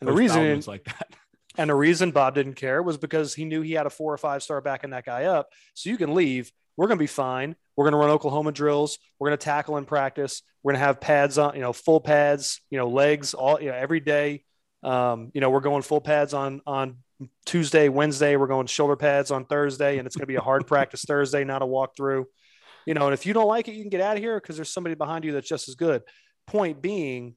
[0.00, 1.08] And Coach the reason like that.
[1.56, 4.18] And the reason Bob didn't care was because he knew he had a four or
[4.18, 5.48] five star backing that guy up.
[5.74, 6.50] So you can leave.
[6.76, 7.54] We're going to be fine.
[7.76, 8.98] We're going to run Oklahoma drills.
[9.18, 10.42] We're going to tackle in practice.
[10.62, 13.68] We're going to have pads on, you know, full pads, you know, legs all, you
[13.68, 14.44] know, every day.
[14.82, 16.98] Um, you know, we're going full pads on on
[17.46, 20.66] Tuesday, Wednesday, we're going shoulder pads on Thursday, and it's going to be a hard
[20.66, 22.24] practice Thursday, not a walkthrough.
[22.86, 24.56] You know, and if you don't like it, you can get out of here because
[24.56, 26.02] there's somebody behind you that's just as good.
[26.46, 27.34] Point being,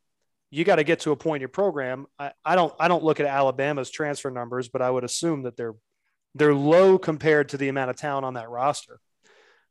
[0.49, 2.05] you got to get to a point in your program.
[2.17, 5.57] I, I don't I don't look at Alabama's transfer numbers, but I would assume that
[5.57, 5.75] they're
[6.35, 8.99] they're low compared to the amount of talent on that roster.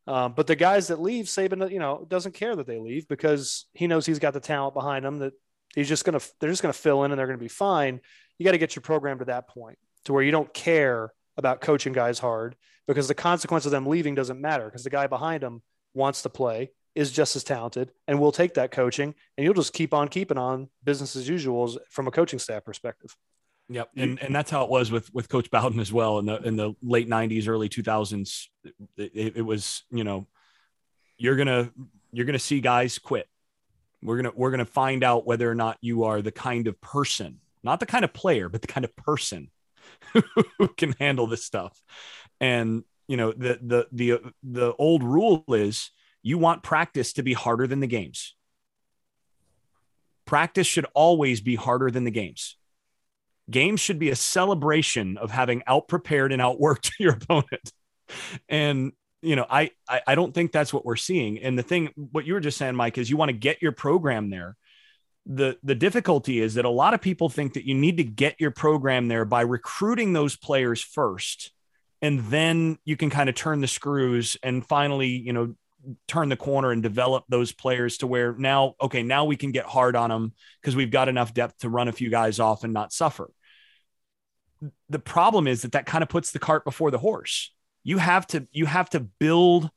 [0.06, 3.66] Um, but the guys that leave, Saban, you know, doesn't care that they leave because
[3.72, 5.32] he knows he's got the talent behind him that
[5.74, 8.00] he's just gonna they're just gonna fill in and they're gonna be fine.
[8.38, 11.60] You got to get your program to that point to where you don't care about
[11.60, 12.54] coaching guys hard
[12.86, 15.62] because the consequence of them leaving doesn't matter because the guy behind them
[15.94, 19.72] wants to play, is just as talented, and will take that coaching, and you'll just
[19.72, 23.14] keep on keeping on business as usual from a coaching staff perspective.
[23.68, 26.36] Yep, and and that's how it was with with Coach Bowden as well in the
[26.42, 28.46] in the late '90s, early 2000s.
[28.96, 30.26] It, it was you know,
[31.18, 31.70] you're gonna
[32.12, 33.28] you're gonna see guys quit.
[34.02, 37.40] We're gonna we're gonna find out whether or not you are the kind of person,
[37.62, 39.50] not the kind of player, but the kind of person
[40.58, 41.78] who can handle this stuff.
[42.40, 45.90] And you know, the the the the old rule is
[46.26, 48.34] you want practice to be harder than the games.
[50.24, 52.56] Practice should always be harder than the games.
[53.48, 57.70] Games should be a celebration of having out prepared and outworked your opponent.
[58.48, 58.90] And
[59.22, 61.38] you know, I, I I don't think that's what we're seeing.
[61.38, 63.72] And the thing, what you were just saying, Mike, is you want to get your
[63.72, 64.56] program there.
[65.26, 68.40] The the difficulty is that a lot of people think that you need to get
[68.40, 71.52] your program there by recruiting those players first,
[72.02, 75.54] and then you can kind of turn the screws and finally, you know,
[76.08, 79.64] turn the corner and develop those players to where now, okay, now we can get
[79.64, 82.72] hard on them because we've got enough depth to run a few guys off and
[82.72, 83.30] not suffer.
[84.88, 87.50] The problem is that that kind of puts the cart before the horse
[87.86, 89.70] you have to you have to build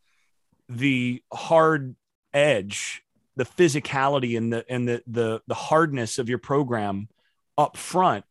[0.68, 1.96] the hard
[2.34, 3.04] edge
[3.36, 7.08] the physicality and the and the the, the hardness of your program
[7.56, 8.26] up front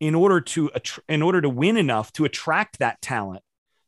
[0.00, 0.70] in order to
[1.06, 3.42] in order to win enough to attract that talent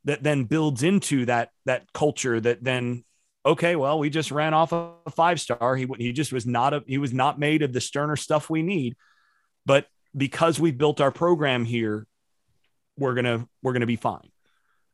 [0.04, 3.02] that then builds into that that culture that then
[3.44, 6.82] okay well we just ran off a five star he he just was not a
[6.86, 8.96] he was not made of the sterner stuff we need
[9.66, 12.06] but because we built our program here
[12.96, 14.32] we're to we're to be fine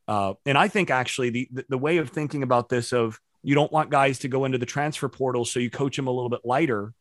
[0.09, 3.71] uh, and I think actually the, the way of thinking about this of you don't
[3.71, 6.41] want guys to go into the transfer portal, so you coach them a little bit
[6.43, 6.95] lighter,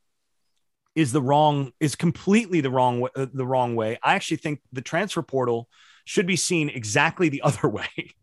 [0.95, 3.99] is the wrong is completely the wrong uh, the wrong way.
[4.03, 5.71] I actually think the transfer portal
[6.05, 8.15] should be seen exactly the other way,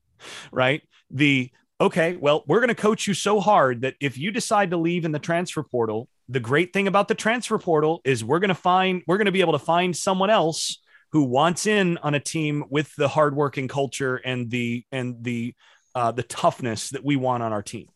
[0.51, 0.83] right?
[1.09, 4.77] The okay, well, we're going to coach you so hard that if you decide to
[4.77, 8.49] leave in the transfer portal, the great thing about the transfer portal is we're going
[8.49, 12.15] to find we're going to be able to find someone else who wants in on
[12.15, 15.53] a team with the hardworking culture and the and the
[15.93, 17.87] uh, the toughness that we want on our team.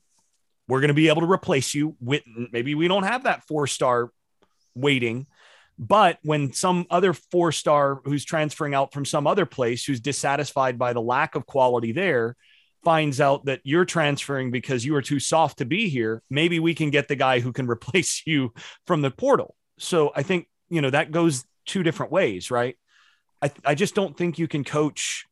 [0.67, 3.65] We're going to be able to replace you with maybe we don't have that four
[3.65, 4.11] star
[4.75, 5.25] waiting,
[5.79, 10.77] but when some other four star who's transferring out from some other place who's dissatisfied
[10.77, 12.35] by the lack of quality there
[12.83, 16.73] finds out that you're transferring because you are too soft to be here, maybe we
[16.73, 18.53] can get the guy who can replace you
[18.85, 19.55] from the portal.
[19.77, 22.77] So I think, you know, that goes two different ways, right?
[23.41, 25.25] I, I just don't think you can coach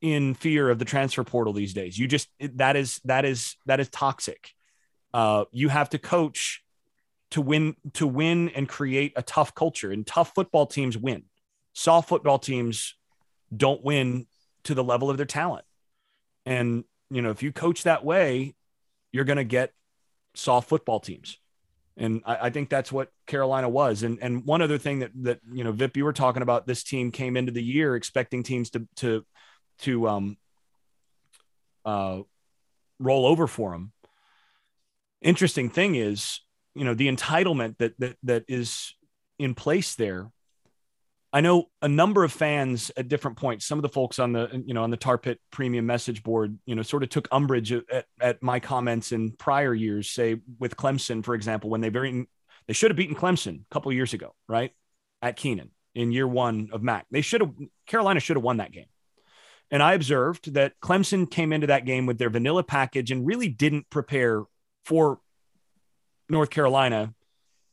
[0.00, 1.98] in fear of the transfer portal these days.
[1.98, 4.52] You just that is that is that is toxic.
[5.12, 6.62] Uh, you have to coach
[7.30, 9.90] to win to win and create a tough culture.
[9.90, 11.24] And tough football teams win.
[11.72, 12.94] Soft football teams
[13.54, 14.26] don't win
[14.64, 15.64] to the level of their talent.
[16.48, 18.54] And you know, if you coach that way,
[19.12, 19.72] you're going to get
[20.34, 21.38] soft football teams.
[21.98, 24.02] And I, I, think that's what Carolina was.
[24.02, 26.82] And and one other thing that that you know, Vip, you were talking about this
[26.82, 29.26] team came into the year expecting teams to to
[29.80, 30.36] to um
[31.84, 32.20] uh
[32.98, 33.92] roll over for them.
[35.20, 36.40] Interesting thing is,
[36.74, 38.94] you know, the entitlement that that that is
[39.38, 40.30] in place there
[41.32, 43.66] I know a number of fans at different points.
[43.66, 46.58] Some of the folks on the you know on the Tar Pit Premium message board,
[46.64, 50.10] you know, sort of took umbrage at, at my comments in prior years.
[50.10, 52.26] Say with Clemson, for example, when they very
[52.66, 54.72] they should have beaten Clemson a couple of years ago, right
[55.20, 57.06] at Kenan in year one of Mack.
[57.10, 57.52] They should have
[57.86, 58.86] Carolina should have won that game.
[59.70, 63.48] And I observed that Clemson came into that game with their vanilla package and really
[63.48, 64.44] didn't prepare
[64.86, 65.20] for
[66.30, 67.12] North Carolina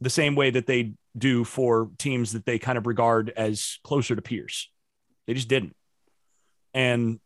[0.01, 4.15] the same way that they do for teams that they kind of regard as closer
[4.15, 4.69] to peers.
[5.27, 5.75] They just didn't.
[6.73, 7.19] And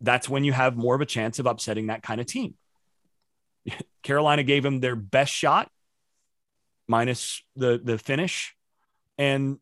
[0.00, 2.54] that's when you have more of a chance of upsetting that kind of team.
[4.02, 5.70] Carolina gave them their best shot
[6.86, 8.54] minus the the finish
[9.16, 9.58] and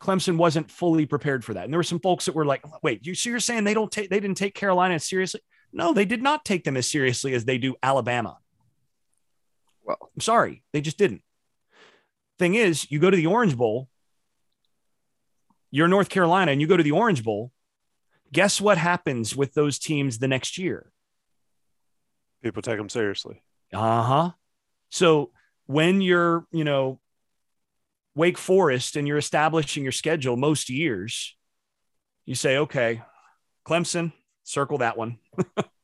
[0.00, 1.64] Clemson wasn't fully prepared for that.
[1.64, 3.92] And there were some folks that were like, "Wait, you so you're saying they don't
[3.92, 5.40] take they didn't take Carolina seriously?"
[5.72, 8.38] No, they did not take them as seriously as they do Alabama.
[9.84, 11.22] Well, I'm sorry, they just didn't.
[12.40, 13.86] Thing is, you go to the Orange Bowl,
[15.70, 17.52] you're North Carolina, and you go to the Orange Bowl.
[18.32, 20.90] Guess what happens with those teams the next year?
[22.42, 23.42] People take them seriously.
[23.74, 24.30] Uh huh.
[24.88, 25.32] So
[25.66, 26.98] when you're, you know,
[28.14, 31.36] Wake Forest and you're establishing your schedule most years,
[32.24, 33.02] you say, okay,
[33.66, 35.18] Clemson, circle that one.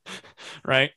[0.64, 0.92] right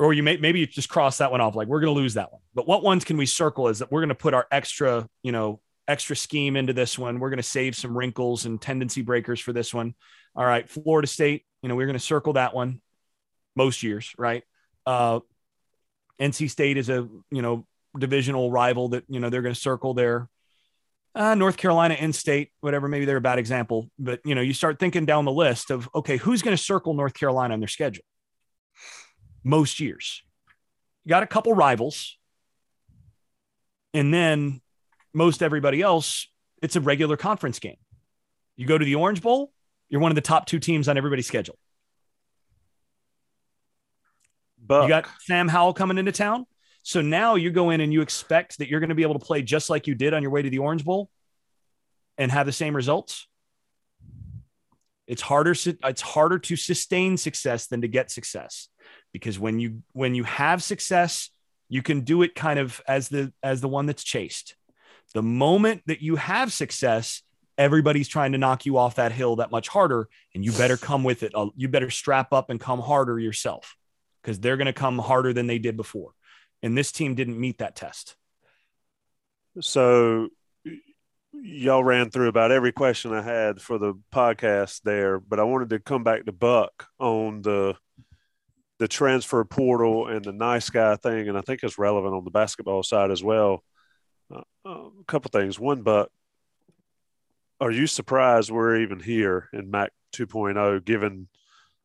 [0.00, 2.14] or you may maybe you just cross that one off like we're going to lose
[2.14, 4.46] that one but what ones can we circle is that we're going to put our
[4.50, 5.60] extra you know
[5.90, 7.18] extra scheme into this one.
[7.18, 9.94] We're going to save some wrinkles and tendency breakers for this one.
[10.36, 12.80] All right, Florida State, you know, we're going to circle that one
[13.56, 14.44] most years, right?
[14.86, 15.20] Uh,
[16.20, 17.66] NC State is a, you know,
[17.98, 20.28] divisional rival that, you know, they're going to circle their
[21.16, 24.54] uh, North Carolina in state, whatever, maybe they're a bad example, but you know, you
[24.54, 27.68] start thinking down the list of, okay, who's going to circle North Carolina on their
[27.68, 28.04] schedule?
[29.42, 30.22] Most years.
[31.04, 32.16] You got a couple rivals.
[33.94, 34.60] And then
[35.12, 36.28] most everybody else,
[36.62, 37.78] it's a regular conference game.
[38.56, 39.52] You go to the Orange Bowl,
[39.88, 41.58] you're one of the top two teams on everybody's schedule.
[44.64, 46.46] But You got Sam Howell coming into town.
[46.82, 49.24] So now you go in and you expect that you're going to be able to
[49.24, 51.10] play just like you did on your way to the Orange Bowl
[52.16, 53.26] and have the same results.
[55.06, 58.68] It's harder it's harder to sustain success than to get success
[59.12, 61.30] because when you when you have success,
[61.68, 64.54] you can do it kind of as the as the one that's chased.
[65.14, 67.22] The moment that you have success,
[67.58, 71.02] everybody's trying to knock you off that hill that much harder and you better come
[71.02, 71.32] with it.
[71.56, 73.76] You better strap up and come harder yourself
[74.22, 76.12] because they're going to come harder than they did before
[76.62, 78.16] and this team didn't meet that test.
[79.60, 80.28] So
[81.32, 85.70] y'all ran through about every question I had for the podcast there, but I wanted
[85.70, 87.76] to come back to Buck on the
[88.80, 92.30] the transfer portal and the nice guy thing, and I think it's relevant on the
[92.30, 93.62] basketball side as well.
[94.34, 95.60] Uh, a couple things.
[95.60, 96.08] One, Buck,
[97.60, 101.28] are you surprised we're even here in Mack 2.0, given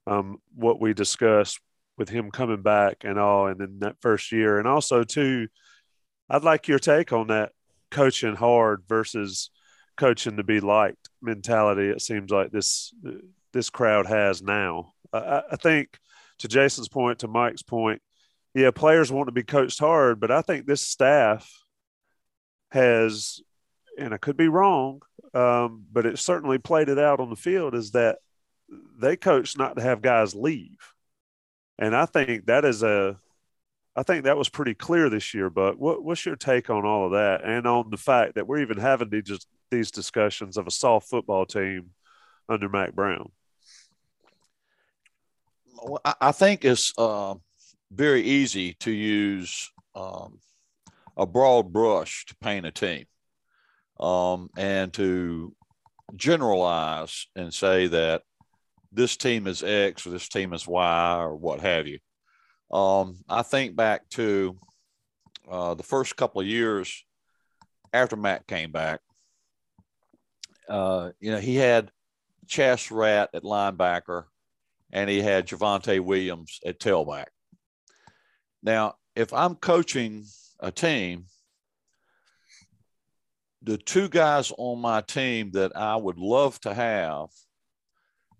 [0.07, 1.59] um, what we discussed
[1.97, 5.49] with him coming back and all, and then that first year, and also too,
[6.29, 7.51] I'd like your take on that
[7.91, 9.49] coaching hard versus
[9.97, 11.89] coaching to be liked mentality.
[11.89, 12.93] It seems like this
[13.51, 14.93] this crowd has now.
[15.11, 15.99] I, I think
[16.39, 18.01] to Jason's point, to Mike's point,
[18.53, 21.49] yeah, players want to be coached hard, but I think this staff
[22.71, 23.41] has,
[23.97, 25.01] and I could be wrong,
[25.33, 28.19] um, but it certainly played it out on the field is that
[28.97, 30.77] they coach not to have guys leave.
[31.77, 33.19] And I think that is a,
[33.95, 35.49] I think that was pretty clear this year.
[35.49, 38.59] But what, what's your take on all of that, and on the fact that we're
[38.59, 41.91] even having these these discussions of a soft football team
[42.47, 43.31] under Mack Brown?
[46.21, 47.35] I think it's uh,
[47.91, 50.39] very easy to use um,
[51.17, 53.05] a broad brush to paint a team
[53.99, 55.55] um, and to
[56.15, 58.21] generalize and say that
[58.91, 61.99] this team is X or this team is Y or what have you.
[62.71, 64.57] Um, I think back to
[65.49, 67.03] uh, the first couple of years
[67.93, 69.01] after Mack came back.
[70.67, 71.91] Uh, you know, he had
[72.47, 74.25] Chazz Surratt at linebacker
[74.91, 77.25] and he had Javonte Williams at tailback.
[78.63, 80.25] Now, if I'm coaching
[80.59, 81.25] a team,
[83.61, 87.29] the two guys on my team that I would love to have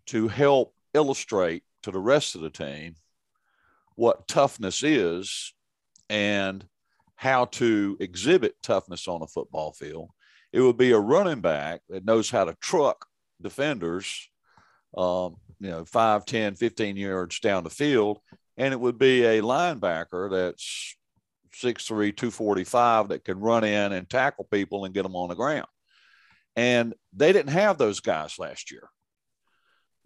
[0.08, 2.96] to help illustrate to the rest of the team
[3.96, 5.54] what toughness is
[6.10, 6.66] and
[7.16, 10.10] how to exhibit toughness on a football field.
[10.52, 13.06] It would be a running back that knows how to truck
[13.42, 14.30] defenders,
[14.96, 18.20] um, you know, 5, 10, 15 yards down the field.
[18.58, 20.96] And it would be a linebacker that's
[21.62, 25.68] 6'3, 245 that can run in and tackle people and get them on the ground.
[26.56, 28.90] And they didn't have those guys last year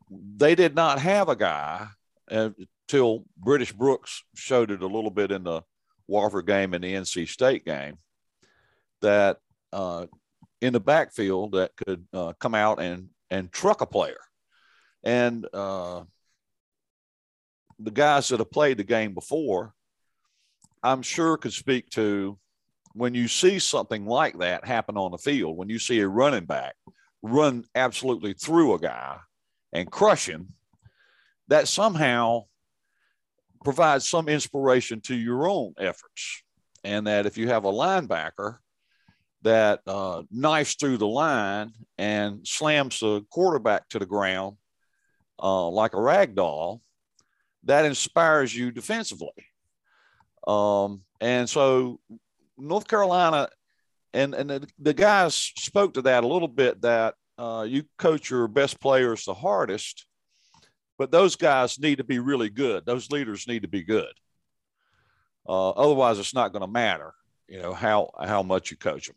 [0.10, 1.88] they did not have a guy
[2.30, 5.62] until British Brooks showed it a little bit in the
[6.10, 7.98] Wofford game and the NC State game
[9.02, 9.38] that
[9.72, 10.08] uh,
[10.62, 14.18] in the backfield that could uh, come out and and truck a player,
[15.04, 16.04] and uh,
[17.80, 19.74] the guys that have played the game before,
[20.84, 22.38] I'm sure could speak to
[22.94, 25.58] when you see something like that happen on the field.
[25.58, 26.76] When you see a running back
[27.22, 29.18] run absolutely through a guy
[29.74, 30.50] and crush him,
[31.48, 32.46] that somehow
[33.64, 36.44] provides some inspiration to your own efforts.
[36.84, 38.58] And that if you have a linebacker
[39.42, 44.58] that uh, knifes through the line and slams the quarterback to the ground
[45.42, 46.82] uh, like a rag doll,
[47.64, 49.30] that inspires you defensively.
[50.48, 52.00] Um, and so
[52.58, 53.50] North Carolina
[54.14, 58.30] and, and the, the guys spoke to that a little bit that uh, you coach
[58.30, 60.06] your best players the hardest,
[60.98, 62.86] but those guys need to be really good.
[62.86, 64.12] Those leaders need to be good.
[65.48, 67.14] Uh, otherwise, it's not going to matter,
[67.48, 69.16] you know, how how much you coach them,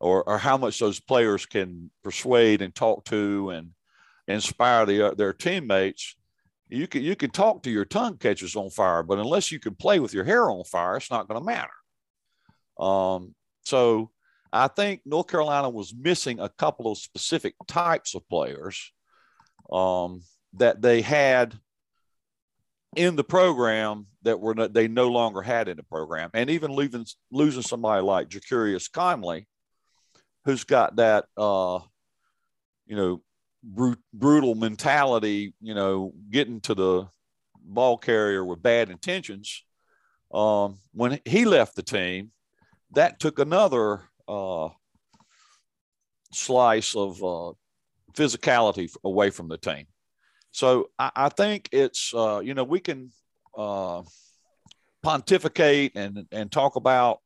[0.00, 3.70] or or how much those players can persuade and talk to and
[4.28, 6.16] inspire the, uh, their teammates.
[6.68, 9.74] You can you can talk to your tongue catchers on fire, but unless you can
[9.74, 11.70] play with your hair on fire, it's not going to matter.
[12.78, 14.10] Um, so
[14.52, 18.92] I think North Carolina was missing a couple of specific types of players
[19.70, 20.22] um,
[20.54, 21.58] that they had
[22.96, 27.06] in the program that were they no longer had in the program, and even leaving
[27.30, 29.48] losing somebody like Ja'Qurious Conley,
[30.44, 31.80] who's got that uh,
[32.86, 33.22] you know
[33.64, 37.08] brut, brutal mentality, you know, getting to the
[37.56, 39.64] ball carrier with bad intentions.
[40.32, 42.30] Um, when he left the team,
[42.92, 44.68] that took another uh,
[46.32, 47.52] slice of uh,
[48.12, 49.86] physicality away from the team.
[50.50, 53.10] So I, I think it's uh, you know we can
[53.56, 54.02] uh,
[55.02, 57.20] pontificate and and talk about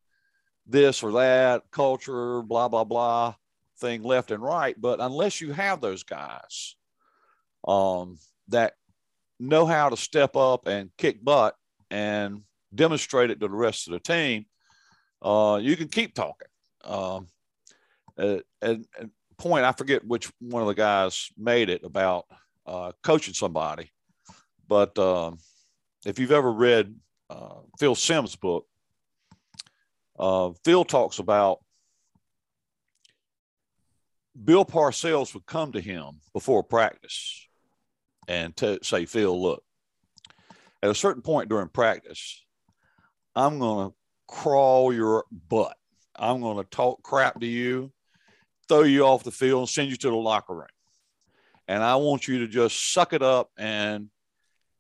[0.67, 3.35] this or that culture, blah blah blah
[3.79, 6.77] thing left and right, but unless you have those guys
[7.67, 8.19] um,
[8.49, 8.75] that
[9.41, 11.55] know how to step up and kick butt
[11.91, 12.43] and
[12.75, 14.47] demonstrate it to the rest of the team,
[15.23, 16.49] uh, you can keep talking.
[16.85, 17.29] Um,
[18.17, 18.87] and, and,
[19.39, 22.27] point, I forget which one of the guys made it about
[22.67, 23.89] uh, coaching somebody,
[24.67, 25.39] but um,
[26.05, 26.93] if you've ever read
[27.31, 28.67] uh, Phil Simms' book,
[30.19, 31.61] uh, Phil talks about
[34.45, 37.47] Bill Parcells would come to him before practice
[38.29, 39.63] and t- say, Phil, look,
[40.83, 42.45] at a certain point during practice,
[43.35, 43.95] I'm going to
[44.29, 45.77] crawl your butt.
[46.15, 47.93] I'm going to talk crap to you,
[48.69, 50.67] throw you off the field, and send you to the locker room.
[51.67, 54.09] And I want you to just suck it up and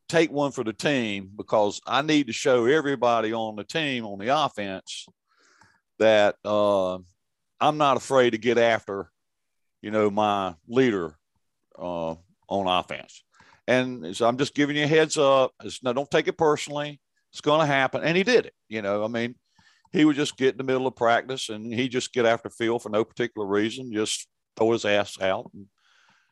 [0.08, 4.18] take one for the team because I need to show everybody on the team on
[4.18, 5.06] the offense
[5.98, 6.94] that uh,
[7.60, 9.10] I'm not afraid to get after
[9.82, 11.16] you know, my leader
[11.78, 12.14] uh,
[12.48, 13.22] on offense.
[13.66, 15.52] And so I'm just giving you a heads up.
[15.62, 17.00] It's, no, don't take it personally.
[17.32, 18.02] It's going to happen.
[18.02, 18.54] And he did it.
[18.68, 19.34] You know, I mean,
[19.92, 22.78] he would just get in the middle of practice and he just get after Phil
[22.78, 24.26] for no particular reason, just
[24.56, 25.66] throw his ass out and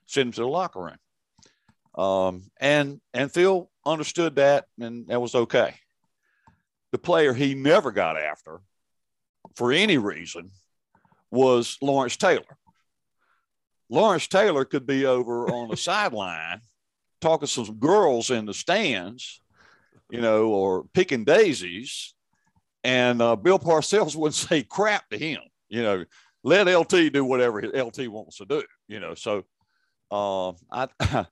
[0.07, 2.03] send him to the locker room.
[2.03, 5.75] Um, and and Phil understood that, and that was okay.
[6.93, 8.61] The player he never got after,
[9.57, 10.51] for any reason,
[11.31, 12.59] was Lawrence Taylor.
[13.89, 16.61] Lawrence Taylor could be over on the sideline
[17.21, 19.41] talking to some girls in the stands,
[20.11, 22.15] you know, or picking daisies.
[22.85, 26.05] And uh, Bill Parcells wouldn't say crap to him, you know,
[26.45, 29.15] let LT do whatever LT wants to do, you know.
[29.15, 29.45] So
[30.11, 30.89] uh, I,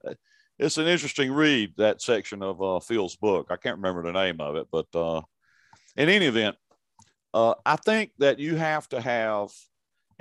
[0.59, 3.49] it's an interesting read, that section of uh, Phil's book.
[3.51, 5.21] I can't remember the name of it, but uh,
[5.97, 6.57] in any event,
[7.33, 9.51] uh, I think that you have to have–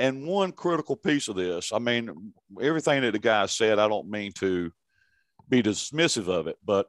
[0.03, 4.09] and one critical piece of this, I mean, everything that the guy said, I don't
[4.09, 4.69] mean to
[5.47, 6.87] be dismissive of it, but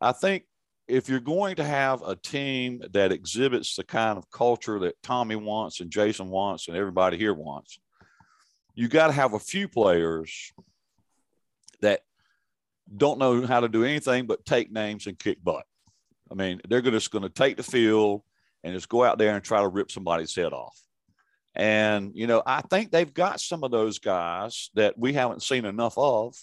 [0.00, 0.44] I think
[0.86, 5.36] if you're going to have a team that exhibits the kind of culture that Tommy
[5.36, 7.78] wants and Jason wants and everybody here wants,
[8.74, 10.50] you got to have a few players
[11.82, 12.00] that
[12.96, 15.66] don't know how to do anything but take names and kick butt.
[16.30, 18.22] I mean, they're just going to take the field
[18.64, 20.80] and just go out there and try to rip somebody's head off.
[21.58, 25.64] And, you know, I think they've got some of those guys that we haven't seen
[25.64, 26.36] enough of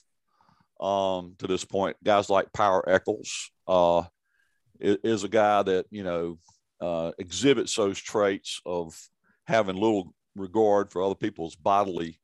[0.81, 1.95] um, to this point.
[2.03, 4.03] Guys like Power Echols uh,
[4.77, 6.37] is, is, a guy that, you know,
[6.81, 8.93] uh, exhibits those traits of
[9.45, 12.19] having little regard for other people's bodily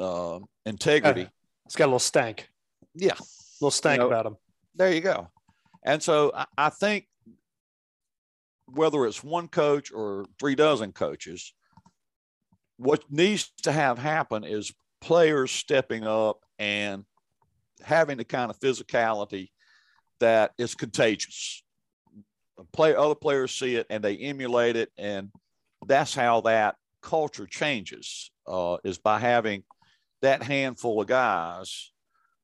[0.00, 1.28] uh, integrity.
[1.66, 2.48] It's got a little stank.
[2.96, 3.12] Yeah.
[3.12, 4.36] A little stank you know, about him.
[4.74, 5.28] There you go.
[5.84, 7.06] And so I, I think
[8.66, 11.54] whether it's one coach or three dozen coaches,
[12.84, 14.70] what needs to have happen is
[15.00, 17.04] players stepping up and
[17.82, 19.48] having the kind of physicality
[20.20, 21.62] that is contagious.
[22.72, 25.30] Play other players see it and they emulate it, and
[25.86, 28.30] that's how that culture changes.
[28.46, 29.64] Uh, is by having
[30.20, 31.90] that handful of guys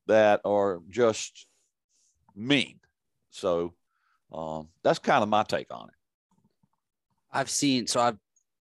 [0.06, 1.46] that are just
[2.34, 2.80] mean.
[3.28, 3.74] So
[4.32, 5.94] um, that's kind of my take on it.
[7.30, 8.16] I've seen so I've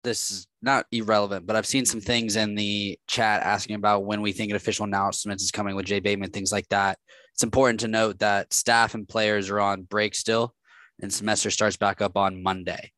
[0.06, 4.22] this is not irrelevant, but I've seen some things in the chat asking about when
[4.22, 6.98] we think an official announcement is coming with Jay Bateman, things like that.
[7.34, 10.54] It's important to note that staff and players are on break still,
[11.02, 12.92] and semester starts back up on Monday.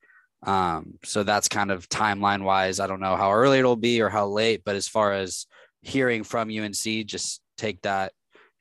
[0.45, 2.79] Um, so that's kind of timeline wise.
[2.79, 5.47] I don't know how early it'll be or how late, but as far as
[5.81, 8.13] hearing from UNC, just take that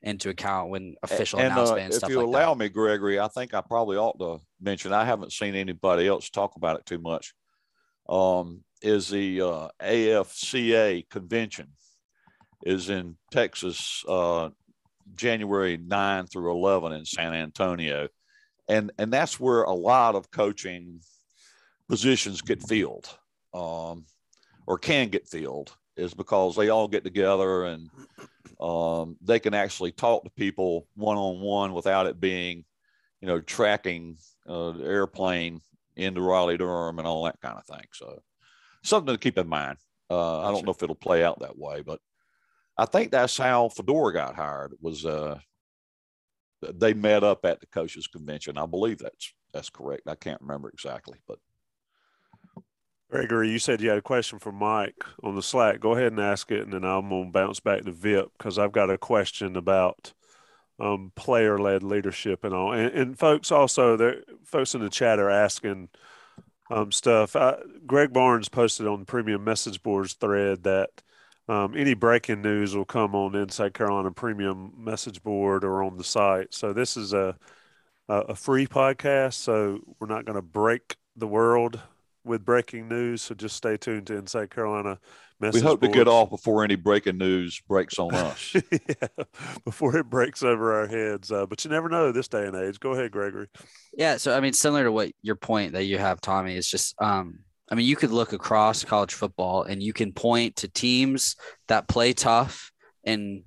[0.02, 1.80] into account when official and, announcement.
[1.80, 2.64] Uh, and if you like allow that.
[2.64, 4.94] me, Gregory, I think I probably ought to mention.
[4.94, 7.34] I haven't seen anybody else talk about it too much
[8.08, 11.68] um, is the uh, AFCA convention
[12.64, 14.50] is in Texas, uh,
[15.14, 18.08] January 9 through 11 in San Antonio.
[18.68, 21.00] And, and that's where a lot of coaching
[21.88, 23.08] positions get filled.
[23.54, 24.04] Um,
[24.66, 27.88] or can get filled is because they all get together and
[28.60, 32.64] um, they can actually talk to people one on one without it being,
[33.20, 35.60] you know, tracking uh, the airplane
[35.98, 37.86] into Raleigh Durham and all that kind of thing.
[37.92, 38.22] So
[38.82, 39.78] something to keep in mind.
[40.10, 42.00] Uh, I don't know if it'll play out that way, but
[42.76, 44.72] I think that's how Fedora got hired.
[44.80, 45.38] Was uh,
[46.62, 48.56] they met up at the coaches convention?
[48.56, 50.02] I believe that's that's correct.
[50.06, 51.38] I can't remember exactly, but
[53.10, 55.80] Gregory, you said you had a question for Mike on the Slack.
[55.80, 58.58] Go ahead and ask it, and then I'm going to bounce back to VIP because
[58.58, 60.12] I've got a question about
[60.78, 62.72] um, player-led leadership and all.
[62.72, 64.14] And, and folks also,
[64.44, 65.88] folks in the chat are asking
[66.70, 67.34] um, stuff.
[67.34, 67.56] I,
[67.86, 70.90] Greg Barnes posted on the Premium Message Boards thread that
[71.48, 76.04] um, any breaking news will come on Inside Carolina Premium Message Board or on the
[76.04, 76.52] site.
[76.54, 77.36] So this is a
[78.10, 81.78] a free podcast, so we're not going to break the world
[82.24, 83.20] with breaking news.
[83.20, 84.98] So just stay tuned to Inside Carolina.
[85.40, 85.92] We hope boards.
[85.92, 88.54] to get off before any breaking news breaks on us.
[88.54, 89.24] yeah,
[89.64, 91.30] before it breaks over our heads.
[91.30, 92.80] Uh, but you never know this day and age.
[92.80, 93.48] Go ahead, Gregory.
[93.96, 94.16] Yeah.
[94.16, 97.40] So I mean, similar to what your point that you have, Tommy, is just um,
[97.70, 101.36] I mean, you could look across college football and you can point to teams
[101.68, 102.72] that play tough
[103.04, 103.42] and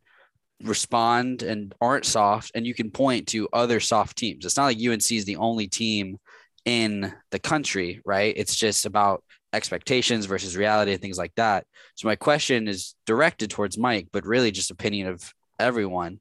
[0.64, 4.46] respond and aren't soft, and you can point to other soft teams.
[4.46, 6.18] It's not like UNC is the only team
[6.66, 8.34] in the country, right?
[8.38, 9.24] It's just about
[9.54, 11.66] expectations versus reality and things like that.
[11.96, 16.20] So my question is directed towards Mike, but really just opinion of everyone.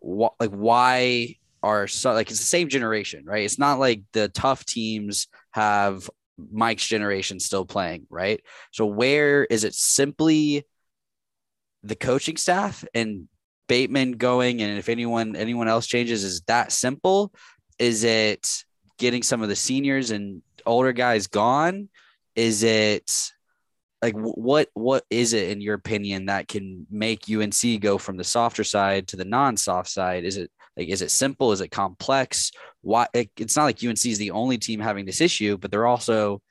[0.00, 3.44] What like why are so like it's the same generation, right?
[3.44, 6.08] It's not like the tough teams have
[6.50, 8.40] Mike's generation still playing, right?
[8.72, 10.64] So where is it simply
[11.82, 13.28] the coaching staff and
[13.68, 17.32] Bateman going and if anyone anyone else changes is that simple?
[17.78, 18.64] Is it
[18.98, 21.88] getting some of the seniors and older guys gone?
[22.34, 23.32] Is it
[24.02, 28.24] like what what is it in your opinion that can make UNC go from the
[28.24, 30.24] softer side to the non-soft side?
[30.24, 31.52] Is it like is it simple?
[31.52, 32.50] Is it complex?
[32.80, 35.86] Why it, it's not like UNC is the only team having this issue, but they're
[35.86, 36.42] also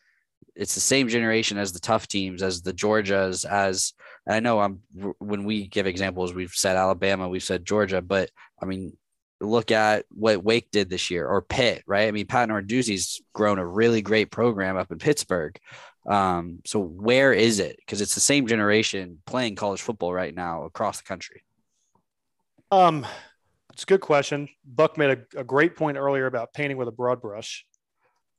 [0.56, 3.94] it's the same generation as the tough teams, as the Georgias, as
[4.28, 4.82] I know I'm
[5.20, 8.30] when we give examples, we've said Alabama, we've said Georgia, but
[8.62, 8.96] I mean
[9.42, 12.08] look at what Wake did this year or Pitt, right?
[12.08, 15.58] I mean, Pat Narduzzi's grown a really great program up in Pittsburgh.
[16.06, 17.78] Um, so where is it?
[17.78, 21.44] Because it's the same generation playing college football right now across the country.
[22.72, 23.06] Um,
[23.74, 24.50] it's a good question.
[24.66, 27.66] Buck made a, a great point earlier about painting with a broad brush.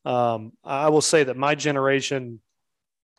[0.04, 2.40] Um, I will say that my generation,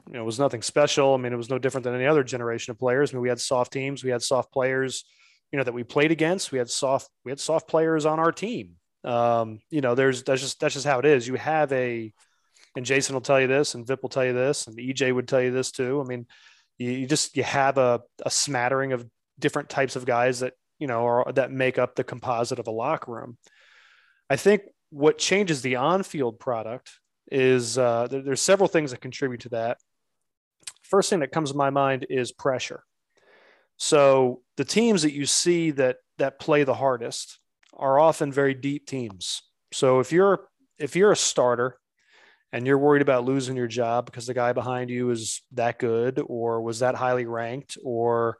[0.07, 1.13] you know, was nothing special.
[1.13, 3.11] I mean, it was no different than any other generation of players.
[3.11, 5.05] I mean, we had soft teams, we had soft players
[5.53, 6.51] you know that we played against.
[6.51, 8.71] We had soft we had soft players on our team.
[9.03, 11.27] Um, you know, there's that's just that's just how it is.
[11.27, 12.11] You have a
[12.75, 15.27] and Jason will tell you this, and Vip will tell you this, and EJ would
[15.27, 16.01] tell you this too.
[16.01, 16.25] I mean,
[16.79, 19.05] you, you just you have a, a smattering of
[19.37, 22.71] different types of guys that you know are that make up the composite of a
[22.71, 23.37] locker room.
[24.31, 26.99] I think what changes the on-field product
[27.31, 29.77] is uh, there, there's several things that contribute to that.
[30.81, 32.83] First thing that comes to my mind is pressure.
[33.77, 37.39] So the teams that you see that that play the hardest
[37.73, 39.41] are often very deep teams.
[39.71, 40.47] So if you're
[40.77, 41.77] if you're a starter
[42.51, 46.21] and you're worried about losing your job because the guy behind you is that good
[46.25, 48.37] or was that highly ranked or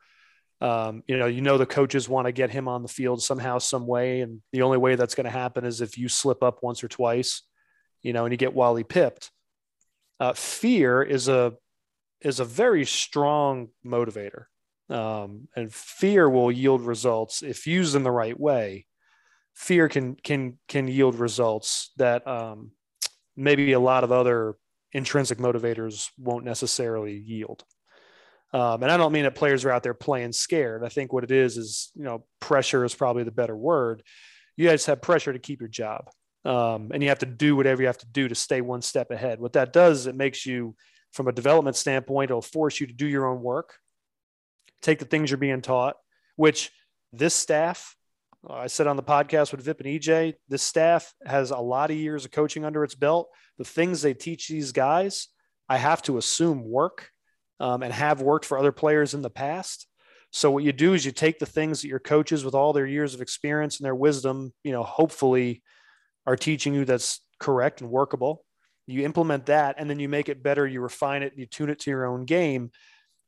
[0.61, 3.57] um, you know you know the coaches want to get him on the field somehow
[3.57, 6.59] some way and the only way that's going to happen is if you slip up
[6.61, 7.41] once or twice
[8.01, 9.32] you know and you get wally pipped
[10.20, 11.53] uh, fear is a
[12.22, 14.45] is a very strong motivator
[14.90, 18.86] um, and fear will yield results if used in the right way.
[19.54, 22.72] Fear can can can yield results that um,
[23.36, 24.56] maybe a lot of other
[24.92, 27.64] intrinsic motivators won't necessarily yield.
[28.52, 30.84] Um, and I don't mean that players are out there playing scared.
[30.84, 34.04] I think what it is is you know pressure is probably the better word.
[34.58, 36.10] You guys have pressure to keep your job,
[36.46, 39.12] um, and you have to do whatever you have to do to stay one step
[39.12, 39.40] ahead.
[39.40, 40.76] What that does is it makes you,
[41.12, 43.76] from a development standpoint, it'll force you to do your own work
[44.84, 45.96] take the things you're being taught,
[46.36, 46.72] which
[47.12, 47.96] this staff,
[48.48, 51.98] I said on the podcast with Vip and EJ, this staff has a lot of
[51.98, 53.30] years of coaching under its belt.
[53.58, 55.30] The things they teach these guys,
[55.70, 57.10] I have to assume work
[57.60, 59.88] um, and have worked for other players in the past.
[60.32, 62.88] So what you do is you take the things that your coaches with all their
[62.88, 65.62] years of experience and their wisdom, you know, hopefully
[66.26, 68.44] are teaching you that's correct and workable.
[68.88, 71.80] You implement that and then you make it better, you refine it, you tune it
[71.82, 72.72] to your own game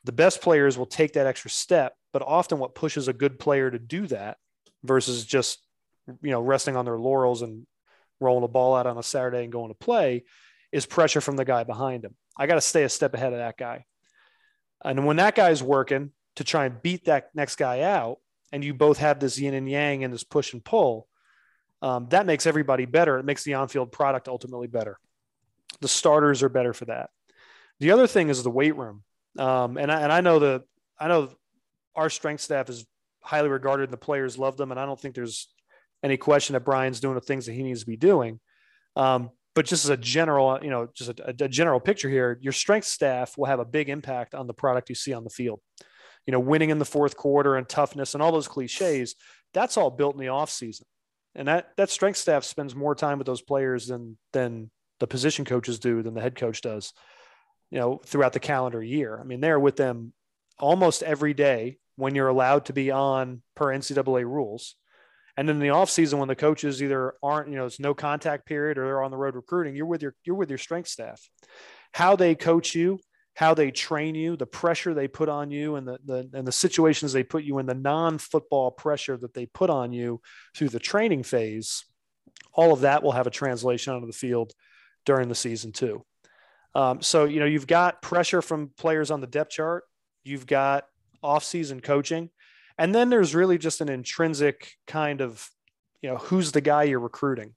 [0.06, 3.70] the best players will take that extra step but often what pushes a good player
[3.70, 4.38] to do that
[4.84, 5.60] versus just
[6.22, 7.68] you know resting on their laurels and
[8.22, 10.24] rolling a ball out on a saturday and going to play
[10.72, 13.40] is pressure from the guy behind him i got to stay a step ahead of
[13.40, 13.86] that guy
[14.84, 18.20] And when that guy's working to try and beat that next guy out,
[18.52, 21.08] and you both have this yin and yang and this push and pull,
[21.82, 23.18] um, that makes everybody better.
[23.18, 25.00] It makes the on field product ultimately better.
[25.82, 27.10] The starters are better for that.
[27.80, 29.04] The other thing is the weight room.
[29.38, 30.64] Um, and, I, and I know the,
[31.00, 31.30] I know
[31.96, 32.86] our strength staff is
[33.22, 34.72] highly regarded and the players love them.
[34.72, 35.48] And I don't think there's
[36.04, 38.40] any question that Brian's doing the things that he needs to be doing.
[38.96, 42.54] Um, but just as a general, you know, just a, a, general picture here, your
[42.54, 45.62] strength staff will have a big impact on the product you see on the field.
[46.28, 49.16] You know, winning in the fourth quarter and toughness and all those cliches,
[49.54, 50.86] that's all built in the off season.
[51.36, 55.46] And that that strength staff spends more time with those players than than the position
[55.46, 56.94] coaches do, than the head coach does,
[57.70, 59.20] you know, throughout the calendar year.
[59.20, 60.14] I mean, they're with them
[60.60, 64.76] almost every day when you're allowed to be on per NCAA rules.
[65.38, 68.46] And in the off season, when the coaches either aren't, you know, it's no contact
[68.46, 71.22] period or they're on the road recruiting, you're with your you're with your strength staff.
[71.94, 73.00] How they coach you,
[73.36, 76.54] how they train you, the pressure they put on you, and the, the and the
[76.54, 80.22] situations they put you in, the non-football pressure that they put on you
[80.56, 81.84] through the training phase,
[82.54, 84.54] all of that will have a translation onto the field
[85.06, 86.06] during the season too.
[86.76, 89.86] Um, so you know you've got pressure from players on the depth chart,
[90.24, 90.86] you've got
[91.24, 92.30] off-season coaching,
[92.78, 95.50] and then there's really just an intrinsic kind of,
[96.02, 97.56] you know, who's the guy you're recruiting.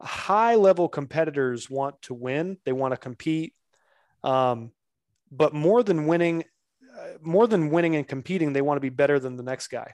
[0.00, 3.54] High level competitors want to win, they want to compete.
[4.24, 4.72] Um,
[5.30, 6.44] but more than winning,
[6.98, 9.92] uh, more than winning and competing, they want to be better than the next guy.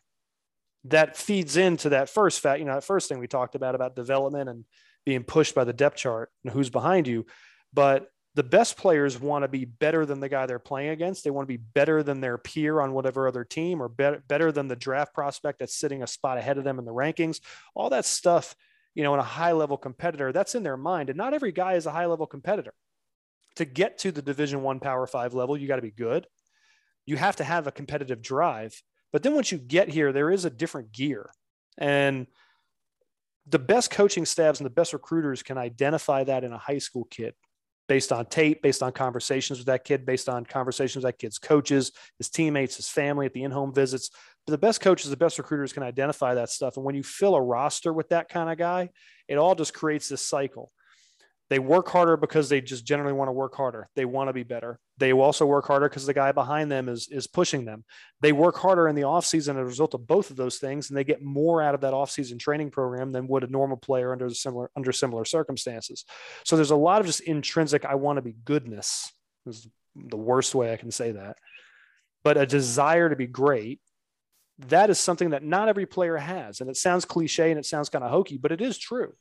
[0.84, 3.94] That feeds into that first fact, you know, that first thing we talked about about
[3.94, 4.64] development and
[5.04, 7.26] being pushed by the depth chart and who's behind you.
[7.72, 11.24] But the best players want to be better than the guy they're playing against.
[11.24, 14.52] They want to be better than their peer on whatever other team or better, better
[14.52, 17.40] than the draft prospect that's sitting a spot ahead of them in the rankings.
[17.74, 18.54] All that stuff,
[18.94, 21.10] you know, in a high level competitor, that's in their mind.
[21.10, 22.74] And not every guy is a high level competitor.
[23.56, 26.28] To get to the division one power five level, you got to be good.
[27.06, 28.80] You have to have a competitive drive.
[29.12, 31.28] But then once you get here, there is a different gear.
[31.76, 32.28] And
[33.48, 37.08] the best coaching staffs and the best recruiters can identify that in a high school
[37.10, 37.34] kid
[37.88, 41.38] based on tape, based on conversations with that kid, based on conversations with that kid's
[41.38, 44.10] coaches, his teammates, his family at the in-home visits.
[44.46, 46.76] But the best coaches, the best recruiters can identify that stuff.
[46.76, 48.90] And when you fill a roster with that kind of guy,
[49.26, 50.70] it all just creates this cycle.
[51.50, 53.88] They work harder because they just generally want to work harder.
[53.96, 54.78] They want to be better.
[54.98, 57.84] They also work harder because the guy behind them is, is pushing them.
[58.20, 60.96] They work harder in the offseason as a result of both of those things, and
[60.96, 64.28] they get more out of that offseason training program than would a normal player under
[64.30, 66.04] similar under similar circumstances.
[66.44, 69.10] So there's a lot of just intrinsic I want to be goodness.
[69.46, 71.38] Is the worst way I can say that.
[72.24, 73.80] But a desire to be great
[74.66, 76.60] that is something that not every player has.
[76.60, 79.14] And it sounds cliche and it sounds kind of hokey, but it is true.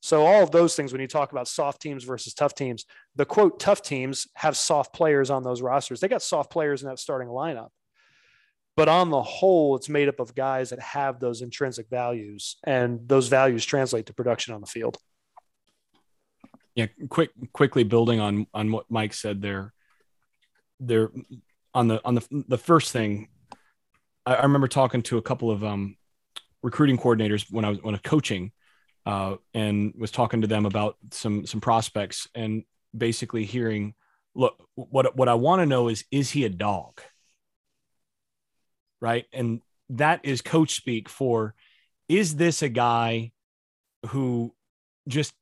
[0.00, 2.84] So all of those things, when you talk about soft teams versus tough teams,
[3.16, 6.00] the quote tough teams have soft players on those rosters.
[6.00, 7.68] They got soft players in that starting lineup.
[8.76, 13.08] But on the whole, it's made up of guys that have those intrinsic values, and
[13.08, 14.98] those values translate to production on the field.
[16.74, 19.72] Yeah, quick, quickly building on on what Mike said there.
[20.78, 21.10] There,
[21.72, 23.28] on the on the the first thing,
[24.26, 25.96] I, I remember talking to a couple of um,
[26.62, 28.52] recruiting coordinators when I was when I was coaching,
[29.06, 32.64] uh, and was talking to them about some some prospects and
[32.96, 33.94] basically hearing,
[34.34, 37.00] look, what what I want to know is is he a dog,
[39.00, 39.24] right?
[39.32, 41.54] And that is coach speak for,
[42.08, 43.30] is this a guy
[44.08, 44.52] who
[45.06, 45.32] just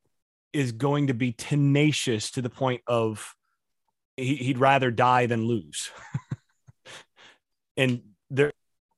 [0.53, 3.35] is going to be tenacious to the point of
[4.15, 5.89] he, he'd rather die than lose.
[7.77, 8.51] and there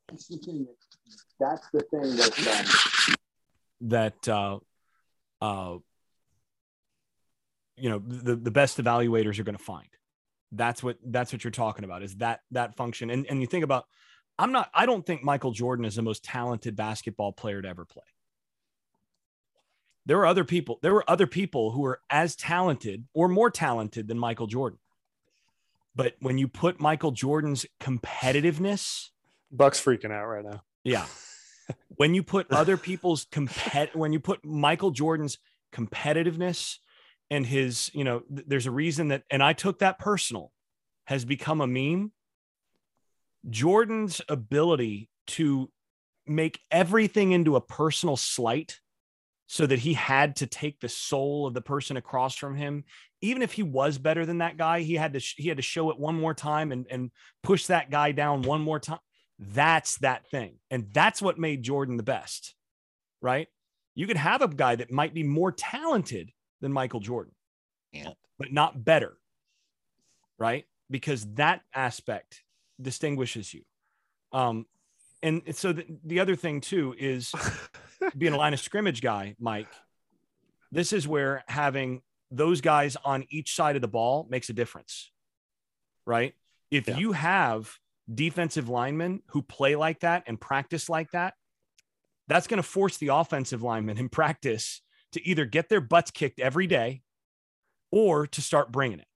[0.10, 0.68] that's the thing
[1.40, 3.16] that's the thing that um,
[3.82, 4.60] that uh,
[5.42, 5.78] uh,
[7.76, 9.88] you know the the best evaluators are going to find.
[10.52, 13.10] That's what that's what you're talking about is that that function.
[13.10, 13.86] And and you think about,
[14.40, 14.70] I'm not.
[14.74, 18.04] I don't think Michael Jordan is the most talented basketball player to ever play.
[20.06, 20.80] There were other people.
[20.82, 24.80] There were other people who were as talented or more talented than Michael Jordan.
[25.96, 29.10] But when you put Michael Jordan's competitiveness,
[29.52, 30.62] Buck's freaking out right now.
[30.84, 31.06] Yeah
[31.90, 35.38] when you put other people's compet when you put Michael Jordan's
[35.74, 36.78] competitiveness
[37.30, 40.52] and his, you know, th- there's a reason that, and I took that personal,
[41.06, 42.12] has become a meme.
[43.50, 45.70] Jordan's ability to
[46.26, 48.80] make everything into a personal slight
[49.48, 52.84] so that he had to take the soul of the person across from him
[53.22, 55.64] even if he was better than that guy he had to sh- he had to
[55.64, 57.12] show it one more time and and
[57.44, 59.00] push that guy down one more time
[59.40, 60.56] that's that thing.
[60.72, 62.56] And that's what made Jordan the best,
[63.22, 63.48] right?
[63.96, 66.32] You could have a guy that might be more talented
[66.62, 67.34] than Michael Jordan,
[67.92, 68.12] yeah.
[68.38, 69.18] but not better,
[70.38, 70.66] right?
[70.90, 72.44] because that aspect
[72.82, 73.64] distinguishes you.
[74.32, 74.66] Um,
[75.22, 77.34] and so the, the other thing too is
[78.18, 79.68] being a line of scrimmage guy, Mike.
[80.72, 85.12] This is where having those guys on each side of the ball makes a difference,
[86.06, 86.34] right?
[86.72, 86.98] If Yeah.
[86.98, 87.78] you have
[88.14, 91.34] defensive linemen who play like that and practice like that,
[92.28, 94.82] that's going to force the offensive linemen in practice
[95.14, 97.02] to either get their butts kicked every day
[97.92, 99.08] or to start bringing it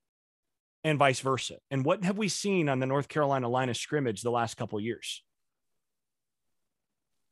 [0.83, 1.57] and vice versa.
[1.69, 4.77] And what have we seen on the North Carolina line of scrimmage the last couple
[4.77, 5.23] of years?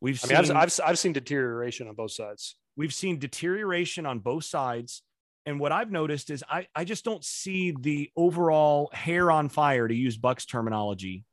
[0.01, 2.55] We've I seen mean, I've, I've, I've seen deterioration on both sides.
[2.75, 5.03] we've seen deterioration on both sides.
[5.45, 9.87] And what I've noticed is I, I just don't see the overall hair on fire,
[9.87, 11.25] to use Buck's terminology,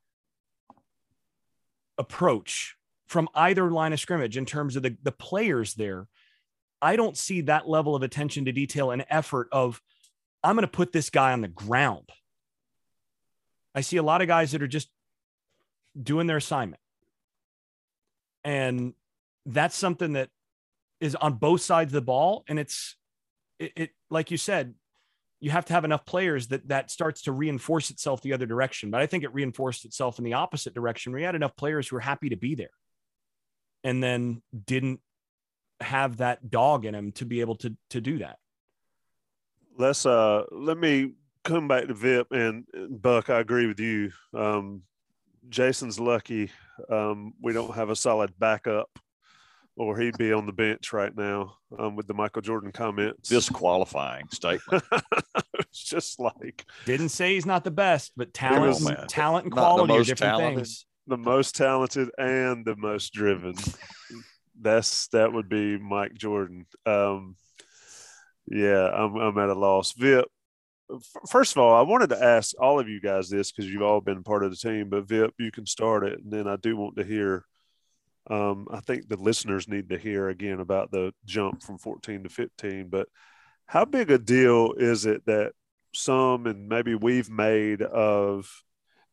[1.98, 2.76] approach
[3.06, 6.08] from either line of scrimmage in terms of the, the players there.
[6.82, 9.80] I don't see that level of attention to detail and effort of,
[10.42, 12.10] I'm going to put this guy on the ground.
[13.74, 14.88] I see a lot of guys that are just
[16.00, 16.80] doing their assignment.
[18.44, 18.94] And
[19.44, 20.30] that's something that
[21.00, 22.44] is on both sides of the ball.
[22.48, 22.96] And it's,
[23.58, 24.74] it, it like you said,
[25.46, 28.90] you have to have enough players that that starts to reinforce itself the other direction.
[28.90, 31.94] But I think it reinforced itself in the opposite direction you had enough players who
[31.94, 32.74] were happy to be there
[33.84, 34.98] and then didn't
[35.80, 38.38] have that dog in him to be able to to do that.
[39.78, 41.12] let's uh let me
[41.44, 43.30] come back to Vip and Buck.
[43.30, 44.10] I agree with you.
[44.34, 44.82] Um,
[45.48, 46.50] Jason's lucky
[46.90, 48.90] um, we don't have a solid backup,
[49.76, 53.28] or he'd be on the bench right now um, with the Michael Jordan comments.
[53.28, 54.82] Disqualifying statement.
[55.58, 59.52] it's just like Didn't say he's not the best, but talent, was- and- talent and
[59.52, 60.56] quality are different talented.
[60.64, 60.86] things.
[61.06, 63.54] the most talented and the most driven.
[64.60, 66.64] That's that would be Mike Jordan.
[66.86, 67.36] Um,
[68.48, 69.92] yeah, I'm I'm at a loss.
[69.92, 70.24] Vip.
[71.28, 74.00] First of all, I wanted to ask all of you guys this because you've all
[74.00, 74.88] been part of the team.
[74.88, 77.44] But Vip, you can start it, and then I do want to hear.
[78.28, 82.28] Um, I think the listeners need to hear again about the jump from 14 to
[82.28, 82.88] 15.
[82.88, 83.08] But
[83.66, 85.52] how big a deal is it that
[85.94, 88.50] some and maybe we've made of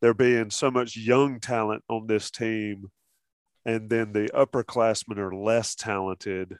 [0.01, 2.91] there being so much young talent on this team
[3.65, 6.57] and then the upperclassmen are less talented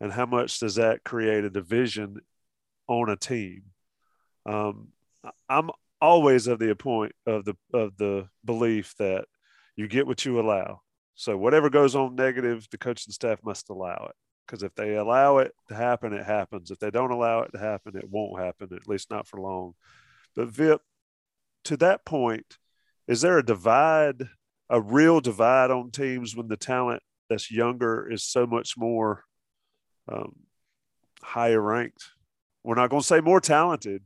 [0.00, 2.16] and how much does that create a division
[2.88, 3.62] on a team
[4.44, 4.88] um,
[5.48, 5.70] i'm
[6.00, 9.24] always of the point of the of the belief that
[9.76, 10.80] you get what you allow
[11.20, 14.16] so whatever goes on negative the coaching staff must allow it.
[14.46, 16.70] Because if they allow it to happen it happens.
[16.70, 19.74] If they don't allow it to happen it won't happen at least not for long.
[20.34, 20.80] But vip
[21.64, 22.56] to that point
[23.06, 24.22] is there a divide
[24.70, 29.24] a real divide on teams when the talent that's younger is so much more
[30.10, 30.36] um,
[31.22, 32.02] higher ranked?
[32.64, 34.04] We're not going to say more talented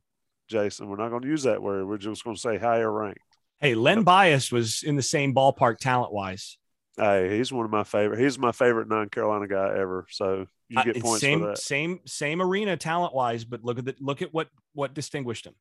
[0.50, 0.88] jason.
[0.88, 1.86] We're not going to use that word.
[1.86, 3.20] We're just going to say higher ranked.
[3.60, 6.58] Hey, Len Bias was in the same ballpark talent wise.
[6.96, 11.00] Hey he's one of my favorite he's my favorite non-carolina guy ever so you get
[11.00, 14.32] points same, for that same, same arena talent wise, but look at the look at
[14.32, 15.54] what what distinguished him.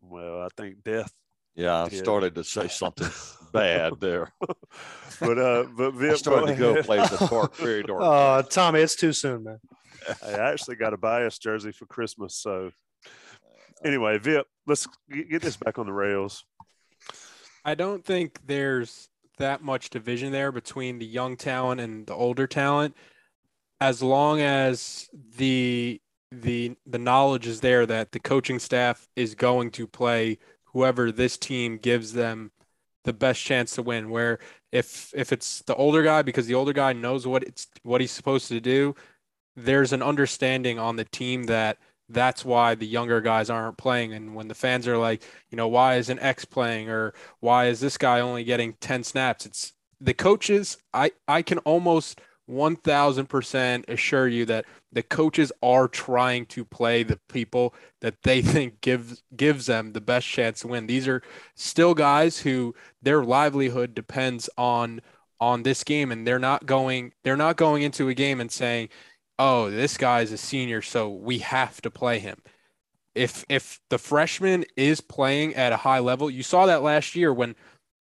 [0.00, 1.12] well i think death
[1.56, 2.02] Yeah, I Yeah.
[2.02, 3.10] started to say something
[3.52, 4.32] bad there.
[5.20, 6.84] but uh but I Vip, started to go ahead.
[6.84, 8.02] play the park very dark.
[8.02, 9.60] Uh, Tommy, it's too soon, man.
[10.22, 12.34] I actually got a bias jersey for Christmas.
[12.36, 12.72] So
[13.84, 16.44] anyway, Vip, let's get this back on the rails.
[17.64, 22.46] I don't think there's that much division there between the young talent and the older
[22.46, 22.96] talent.
[23.80, 26.00] As long as the
[26.32, 31.36] the the knowledge is there that the coaching staff is going to play whoever this
[31.36, 32.50] team gives them
[33.04, 34.38] the best chance to win where
[34.72, 38.10] if if it's the older guy because the older guy knows what it's what he's
[38.10, 38.94] supposed to do
[39.56, 41.78] there's an understanding on the team that
[42.14, 44.12] that's why the younger guys aren't playing.
[44.12, 46.88] And when the fans are like you know why isn't x playing?
[46.88, 49.46] Or why is this guy only getting 10 snaps?
[49.46, 56.46] It's the coaches i i can almost 1000% assure you that the coaches are trying
[56.46, 60.86] to play the people that they think gives gives them the best chance to win.
[60.86, 61.22] These are
[61.54, 65.00] still guys who their livelihood depends on
[65.40, 66.12] on this game.
[66.12, 68.88] And they're not going they're not going into a game and saying
[69.38, 72.38] oh this guy's a senior so we have to play him.
[73.14, 77.32] If if the freshman is playing at a high level, you saw that last year
[77.32, 77.54] when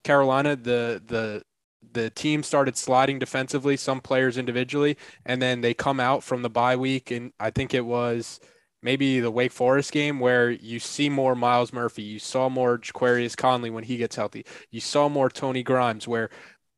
[0.04, 1.44] Carolina the the
[1.92, 6.50] the team started sliding defensively, some players individually, and then they come out from the
[6.50, 8.40] bye week, and I think it was
[8.82, 13.38] maybe the Wake Forest game where you see more Miles Murphy, you saw more Ja'Qurious
[13.38, 16.30] Conley when he gets healthy, you saw more Tony Grimes, where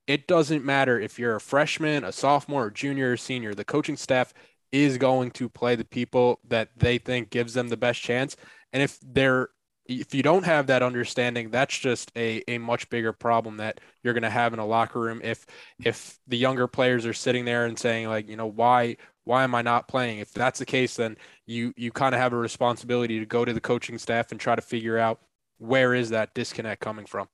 [0.07, 4.33] it doesn't matter if you're a freshman, a sophomore, junior, or senior, the coaching staff
[4.71, 8.35] is going to play the people that they think gives them the best chance.
[8.73, 9.49] And if they're
[9.87, 14.15] if you don't have that understanding, that's just a, a much bigger problem that you're
[14.15, 15.21] going to have in a locker room.
[15.23, 15.45] If
[15.83, 19.55] if the younger players are sitting there and saying like, you know, why why am
[19.55, 20.19] I not playing?
[20.19, 23.53] If that's the case, then you you kind of have a responsibility to go to
[23.53, 25.21] the coaching staff and try to figure out
[25.57, 27.27] where is that disconnect coming from.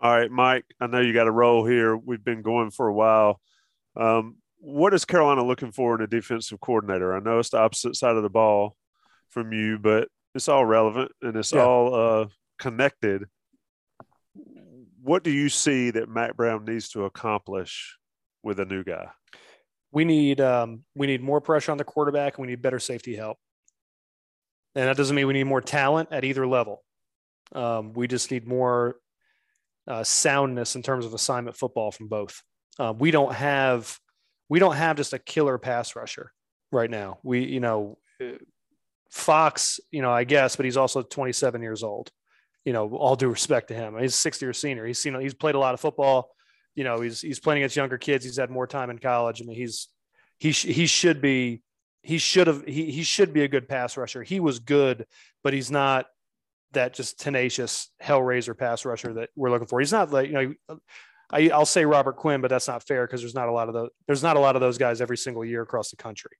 [0.00, 0.64] All right, Mike.
[0.80, 1.96] I know you got a role here.
[1.96, 3.40] We've been going for a while.
[3.96, 7.14] Um, what is Carolina looking for in a defensive coordinator?
[7.14, 8.76] I know it's the opposite side of the ball
[9.30, 11.62] from you, but it's all relevant and it's yeah.
[11.62, 12.26] all uh,
[12.58, 13.24] connected.
[15.02, 17.98] What do you see that Mack Brown needs to accomplish
[18.42, 19.08] with a new guy?
[19.92, 23.14] We need um, we need more pressure on the quarterback, and we need better safety
[23.14, 23.38] help.
[24.74, 26.82] And that doesn't mean we need more talent at either level.
[27.52, 28.96] Um, we just need more
[29.86, 32.42] uh, soundness in terms of assignment football from both.
[32.78, 33.98] Uh, we don't have
[34.48, 36.32] we don't have just a killer pass rusher
[36.72, 37.18] right now.
[37.22, 37.98] We you know
[39.14, 42.10] Fox, you know, I guess, but he's also 27 years old.
[42.64, 44.84] You know, all due respect to him, he's a sixth year senior.
[44.84, 46.30] He's seen, he's played a lot of football.
[46.74, 48.24] You know, he's he's playing against younger kids.
[48.24, 49.40] He's had more time in college.
[49.40, 49.88] I mean, he's
[50.38, 51.62] he sh- he should be
[52.02, 54.24] he should have he he should be a good pass rusher.
[54.24, 55.06] He was good,
[55.44, 56.06] but he's not
[56.74, 59.80] that just tenacious hellraiser pass rusher that we're looking for.
[59.80, 60.78] He's not like you know.
[61.32, 63.74] I, I'll say Robert Quinn, but that's not fair because there's not a lot of
[63.74, 66.36] the there's not a lot of those guys every single year across the country.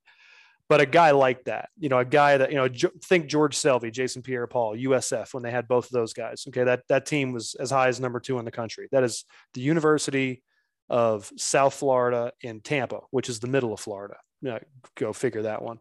[0.68, 2.68] But a guy like that, you know, a guy that, you know,
[3.05, 6.45] think George Selvie, Jason Pierre Paul, USF, when they had both of those guys.
[6.49, 6.64] Okay.
[6.64, 8.89] That, that team was as high as number two in the country.
[8.91, 10.43] That is the University
[10.89, 14.16] of South Florida in Tampa, which is the middle of Florida.
[14.41, 14.59] You know,
[14.97, 15.80] go figure that one.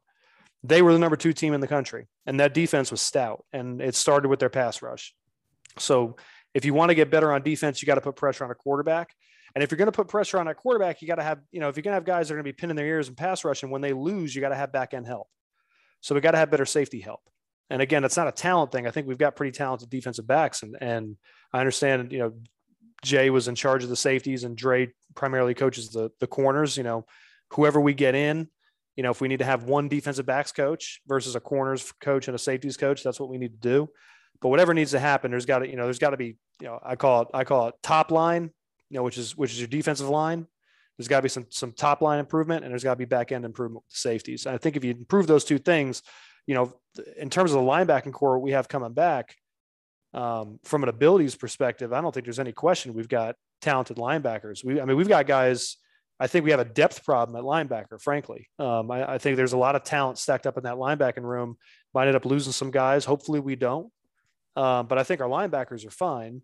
[0.63, 3.45] They were the number two team in the country, and that defense was stout.
[3.51, 5.13] And it started with their pass rush.
[5.77, 6.15] So
[6.53, 8.55] if you want to get better on defense, you got to put pressure on a
[8.55, 9.13] quarterback.
[9.55, 11.59] And if you're going to put pressure on a quarterback, you got to have, you
[11.59, 13.07] know, if you're going to have guys that are going to be pinning their ears
[13.07, 15.27] and pass rushing, when they lose, you got to have back end help.
[16.01, 17.21] So we got to have better safety help.
[17.69, 18.87] And again, it's not a talent thing.
[18.87, 21.17] I think we've got pretty talented defensive backs, and and
[21.51, 22.33] I understand, you know,
[23.03, 26.77] Jay was in charge of the safeties, and Dre primarily coaches the the corners.
[26.77, 27.05] You know,
[27.51, 28.49] whoever we get in,
[28.95, 32.27] you know, if we need to have one defensive backs coach versus a corners coach
[32.27, 33.89] and a safeties coach, that's what we need to do.
[34.41, 36.67] But whatever needs to happen, there's got to, you know, there's got to be, you
[36.67, 38.51] know, I call it, I call it top line
[38.93, 40.45] you know, which is which is your defensive line.
[40.97, 43.31] There's got to be some some top line improvement, and there's got to be back
[43.31, 44.45] end improvement with the safeties.
[44.45, 46.03] And I think if you improve those two things,
[46.45, 46.75] you know,
[47.17, 49.35] in terms of the linebacking core we have coming back,
[50.13, 54.63] um, from an abilities perspective, I don't think there's any question we've got talented linebackers.
[54.63, 55.77] We, I mean, we've got guys.
[56.19, 58.01] I think we have a depth problem at linebacker.
[58.01, 61.23] Frankly, um, I, I, think there's a lot of talent stacked up in that linebacking
[61.23, 61.57] room.
[61.93, 63.03] Might end up losing some guys.
[63.03, 63.91] Hopefully, we don't.
[64.55, 66.41] Um, but I think our linebackers are fine.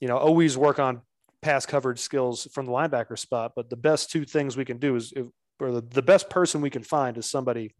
[0.00, 1.02] You know, always work on
[1.42, 3.52] pass coverage skills from the linebacker spot.
[3.56, 5.12] But the best two things we can do is,
[5.58, 7.74] or the, the best person we can find is somebody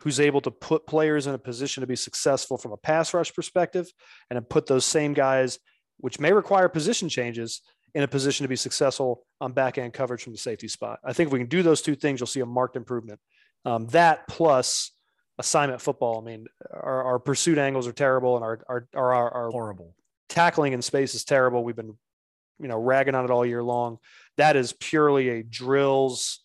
[0.00, 3.34] who's able to put players in a position to be successful from a pass rush
[3.34, 3.86] perspective
[4.30, 5.58] and then put those same guys,
[5.98, 7.60] which may require position changes,
[7.94, 10.98] in a position to be successful on back end coverage from the safety spot.
[11.04, 13.20] I think if we can do those two things, you'll see a marked improvement.
[13.64, 14.92] Um, that plus
[15.38, 16.20] assignment football.
[16.20, 19.94] I mean, our, our pursuit angles are terrible and our, our, our, our horrible
[20.30, 21.62] tackling in space is terrible.
[21.62, 21.98] We've been
[22.58, 23.98] you know ragging on it all year long.
[24.38, 26.40] That is purely a drills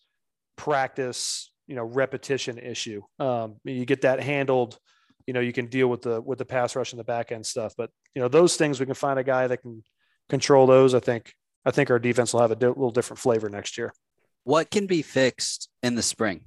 [0.56, 3.02] practice, you know, repetition issue.
[3.18, 4.78] Um, you get that handled,
[5.26, 7.46] you know, you can deal with the with the pass rush and the back end
[7.46, 7.74] stuff.
[7.76, 9.82] But you know, those things we can find a guy that can
[10.28, 10.94] control those.
[10.94, 11.32] I think
[11.64, 13.92] I think our defense will have a di- little different flavor next year.
[14.44, 16.42] What can be fixed in the spring?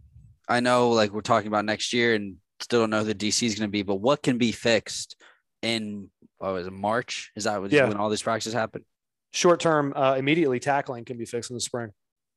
[0.47, 3.43] I know, like we're talking about next year, and still don't know who the DC
[3.43, 3.83] is going to be.
[3.83, 5.15] But what can be fixed
[5.61, 7.31] in what was it March?
[7.35, 7.87] Is that yeah.
[7.87, 8.85] when all these practices happen?
[9.31, 11.91] short term, uh, immediately tackling can be fixed in the spring.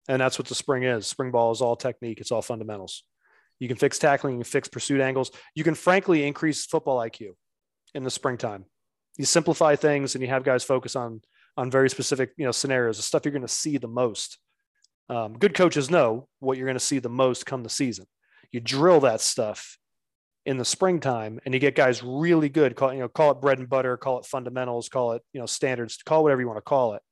[0.09, 1.07] And that's what the spring is.
[1.07, 3.05] Spring ball is all technique, it's all fundamentals.
[3.59, 5.31] You can fix tackling, you can fix pursuit angles.
[5.55, 7.35] You can frankly increase football IQ
[7.95, 8.65] in the springtime.
[9.17, 11.21] You simplify things and you have guys focus on
[11.57, 14.39] on very specific you know scenarios, the stuff you're going to see the most.
[15.09, 18.07] Um, good coaches know what you're going to see the most come the season.
[18.51, 19.79] You drill that stuff
[20.45, 23.59] in the springtime and you get guys really good call you know call it bread
[23.59, 26.63] and butter call it fundamentals call it you know standards call whatever you want to
[26.63, 27.03] call it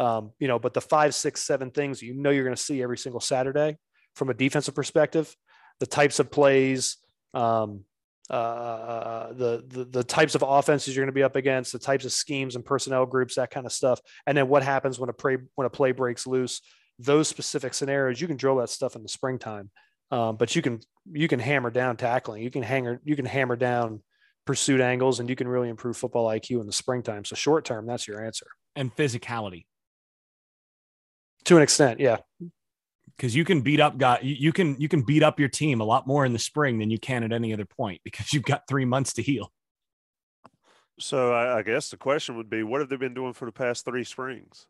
[0.00, 2.82] um, you know but the five six seven things you know you're going to see
[2.82, 3.76] every single saturday
[4.16, 5.34] from a defensive perspective
[5.78, 6.96] the types of plays
[7.32, 7.84] um,
[8.30, 12.04] uh, the, the the types of offenses you're going to be up against the types
[12.04, 15.12] of schemes and personnel groups that kind of stuff and then what happens when a
[15.12, 16.62] play when a play breaks loose
[16.98, 19.70] those specific scenarios you can drill that stuff in the springtime
[20.10, 22.42] um, but you can you can hammer down tackling.
[22.42, 24.02] You can hanger you can hammer down
[24.44, 27.24] pursuit angles, and you can really improve football IQ in the springtime.
[27.24, 28.46] So short term, that's your answer.
[28.76, 29.64] And physicality.
[31.46, 32.18] To an extent, yeah.
[33.16, 35.84] Because you can beat up guy, you can you can beat up your team a
[35.84, 38.66] lot more in the spring than you can at any other point because you've got
[38.68, 39.52] three months to heal.
[41.00, 43.52] So I, I guess the question would be, what have they been doing for the
[43.52, 44.66] past three springs?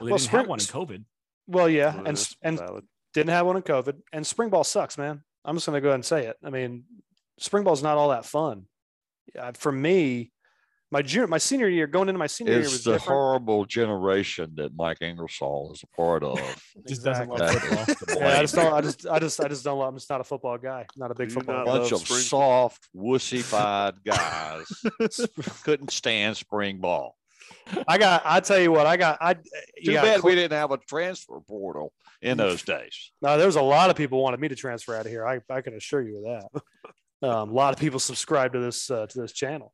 [0.00, 1.04] Well, they Well, didn't spring- have one in COVID.
[1.46, 2.84] Well, yeah, Well, and and valid.
[3.14, 4.00] didn't have one in COVID.
[4.12, 5.22] And spring ball sucks, man.
[5.44, 6.36] I'm just gonna go ahead and say it.
[6.44, 6.84] I mean,
[7.38, 8.66] spring ball's not all that fun.
[9.38, 10.32] Uh, for me,
[10.92, 13.08] my junior, my senior year, going into my senior year was It's the different.
[13.12, 16.38] horrible generation that Mike Ingersoll is a part of.
[16.88, 18.16] Just doesn't love football.
[18.18, 18.72] Yeah, I just don't.
[18.72, 19.78] I just, I just, I just don't.
[19.78, 20.86] Love, I'm just not a football guy.
[20.96, 21.56] Not a big Do you football.
[21.58, 21.78] not guy.
[21.78, 27.16] bunch love of spring- soft, wussified guys couldn't stand spring ball.
[27.86, 28.22] I got.
[28.24, 28.86] I tell you what.
[28.86, 29.18] I got.
[29.20, 29.36] I.
[29.76, 33.12] You Too got bad Cle- we didn't have a transfer portal in those days.
[33.22, 35.26] No, there was a lot of people wanted me to transfer out of here.
[35.26, 36.42] I, I can assure you of
[37.22, 37.28] that.
[37.28, 39.72] Um, a lot of people subscribe to this uh, to this channel.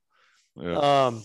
[0.59, 1.07] Yeah.
[1.07, 1.23] Um,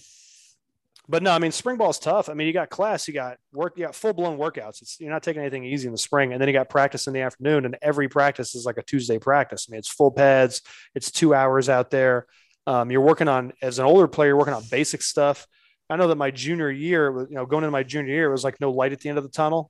[1.08, 2.30] but no, I mean, spring ball's tough.
[2.30, 4.82] I mean, you got class, you got work, you got full blown workouts.
[4.82, 7.14] It's you're not taking anything easy in the spring, and then you got practice in
[7.14, 9.68] the afternoon, and every practice is like a Tuesday practice.
[9.68, 10.62] I mean, it's full pads,
[10.96, 12.28] it's two hours out there.
[12.66, 15.48] Um, you're working on as an older player, you're working on basic stuff.
[15.90, 18.46] I know that my junior year, you know, going into my junior year, it was
[18.46, 19.70] like no light at the end of the tunnel.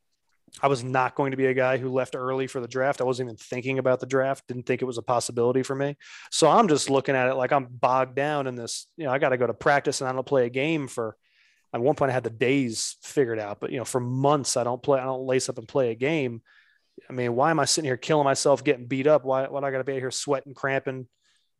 [0.59, 2.99] I was not going to be a guy who left early for the draft.
[2.99, 4.47] I wasn't even thinking about the draft.
[4.47, 5.95] Didn't think it was a possibility for me.
[6.29, 8.87] So I'm just looking at it like I'm bogged down in this.
[8.97, 11.15] You know, I got to go to practice and I don't play a game for.
[11.73, 14.65] At one point, I had the days figured out, but you know, for months I
[14.65, 14.99] don't play.
[14.99, 16.41] I don't lace up and play a game.
[17.09, 19.23] I mean, why am I sitting here killing myself, getting beat up?
[19.23, 19.47] Why?
[19.47, 21.07] Why do I got to be out here sweating, cramping,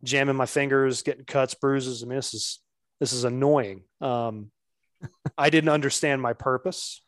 [0.03, 2.03] jamming my fingers, getting cuts, bruises?
[2.03, 2.59] I mean, this is
[2.99, 3.83] this is annoying.
[4.01, 4.51] Um,
[5.37, 7.01] I didn't understand my purpose.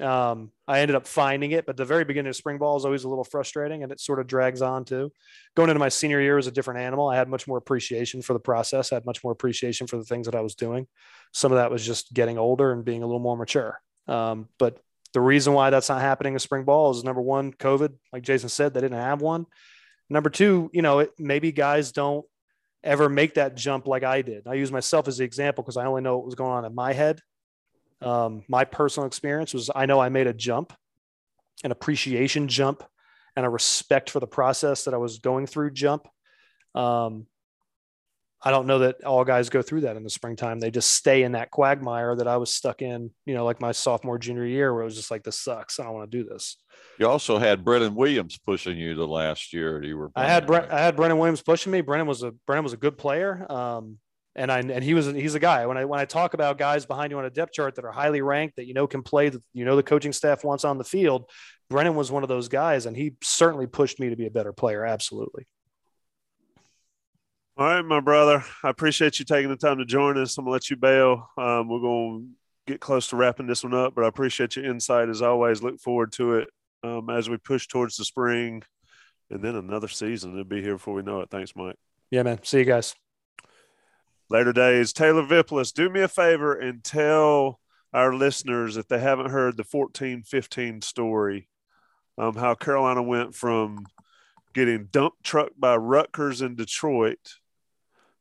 [0.00, 3.04] Um, I ended up finding it, but the very beginning of spring ball is always
[3.04, 5.12] a little frustrating and it sort of drags on too.
[5.54, 7.08] Going into my senior year was a different animal.
[7.08, 8.90] I had much more appreciation for the process.
[8.90, 10.86] I had much more appreciation for the things that I was doing.
[11.32, 13.80] Some of that was just getting older and being a little more mature.
[14.08, 14.80] Um, but
[15.12, 18.48] the reason why that's not happening in spring ball is number one, COVID, like Jason
[18.48, 19.46] said, they didn't have one.
[20.10, 22.26] Number two, you know, it, maybe guys don't
[22.82, 24.46] ever make that jump like I did.
[24.46, 26.74] I use myself as the example because I only know what was going on in
[26.74, 27.20] my head.
[28.04, 30.72] Um, my personal experience was I know I made a jump,
[31.62, 32.82] an appreciation jump,
[33.36, 36.06] and a respect for the process that I was going through jump.
[36.74, 37.26] Um,
[38.46, 40.60] I don't know that all guys go through that in the springtime.
[40.60, 43.72] They just stay in that quagmire that I was stuck in, you know, like my
[43.72, 45.80] sophomore, junior year, where it was just like, this sucks.
[45.80, 46.58] I don't want to do this.
[46.98, 50.10] You also had Brennan Williams pushing you the last year you were.
[50.14, 51.80] I had Brent, I had Brennan Williams pushing me.
[51.80, 53.50] Brennan was a Brennan was a good player.
[53.50, 53.98] Um,
[54.36, 55.66] and I and he was he's a guy.
[55.66, 57.92] When I when I talk about guys behind you on a depth chart that are
[57.92, 60.78] highly ranked that you know can play that you know the coaching staff wants on
[60.78, 61.30] the field,
[61.70, 64.52] Brennan was one of those guys, and he certainly pushed me to be a better
[64.52, 64.84] player.
[64.84, 65.46] Absolutely.
[67.56, 68.44] All right, my brother.
[68.64, 70.36] I appreciate you taking the time to join us.
[70.36, 71.30] I'm gonna let you bail.
[71.38, 72.24] Um, we're gonna
[72.66, 75.62] get close to wrapping this one up, but I appreciate your insight as always.
[75.62, 76.48] Look forward to it
[76.82, 78.64] um, as we push towards the spring,
[79.30, 80.32] and then another season.
[80.32, 81.30] It'll be here before we know it.
[81.30, 81.76] Thanks, Mike.
[82.10, 82.42] Yeah, man.
[82.42, 82.96] See you guys.
[84.30, 84.92] Later days.
[84.92, 87.60] Taylor Vippolis, do me a favor and tell
[87.92, 91.48] our listeners if they haven't heard the 14 15 story,
[92.18, 93.86] um, how Carolina went from
[94.54, 97.34] getting dump trucked by Rutgers in Detroit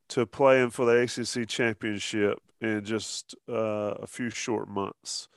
[0.10, 5.28] to playing for the ACC championship in just uh, a few short months,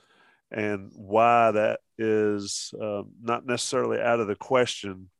[0.50, 5.10] and why that is um, not necessarily out of the question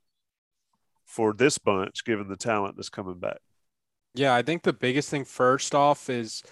[1.04, 3.38] for this bunch, given the talent that's coming back.
[4.16, 6.42] Yeah, I think the biggest thing first off is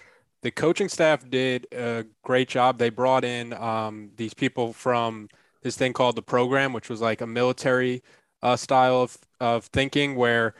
[0.43, 2.77] the coaching staff did a great job.
[2.77, 5.29] They brought in um, these people from
[5.63, 8.03] this thing called the program, which was like a military
[8.43, 10.53] uh, style of, of thinking where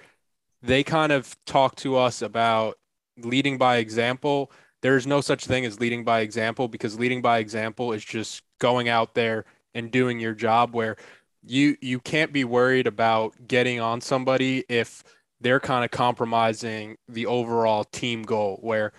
[0.63, 2.79] they kind of talked to us about
[3.17, 4.51] leading by example.
[4.81, 8.89] There's no such thing as leading by example because leading by example is just going
[8.89, 9.45] out there
[9.75, 10.97] and doing your job where
[11.43, 15.03] you you can't be worried about getting on somebody if
[15.41, 18.93] they're kind of compromising the overall team goal where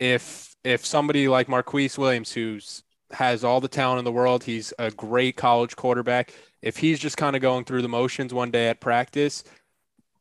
[0.00, 2.82] if if somebody like Marquise Williams who's
[3.12, 6.32] has all the talent in the world, he's a great college quarterback.
[6.62, 9.44] If he's just kind of going through the motions one day at practice,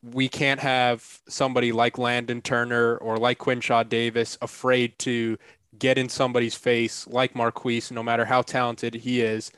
[0.03, 5.37] we can't have somebody like Landon Turner or like Quinshad Davis afraid to
[5.79, 9.51] get in somebody's face like Marquise, no matter how talented he is,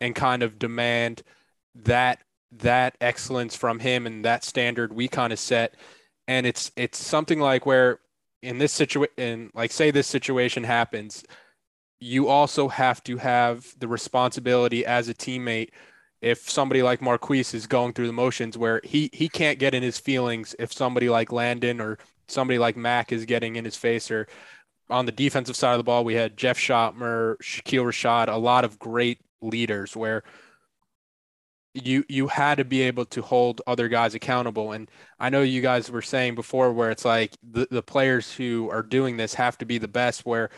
[0.00, 1.22] and kind of demand
[1.74, 2.20] that
[2.52, 5.74] that excellence from him and that standard we kind of set.
[6.28, 8.00] And it's it's something like where
[8.42, 11.24] in this situation, like say this situation happens,
[12.00, 15.70] you also have to have the responsibility as a teammate
[16.22, 19.82] if somebody like Marquise is going through the motions where he he can't get in
[19.82, 21.98] his feelings if somebody like Landon or
[22.28, 24.26] somebody like Mack is getting in his face or
[24.88, 28.64] on the defensive side of the ball we had Jeff Schoettmer, Shakeel Rashad, a lot
[28.64, 30.22] of great leaders where
[31.74, 34.72] you you had to be able to hold other guys accountable.
[34.72, 38.68] And i know you guys were saying before where it's like the, the players who
[38.70, 40.50] are doing this have to be the best where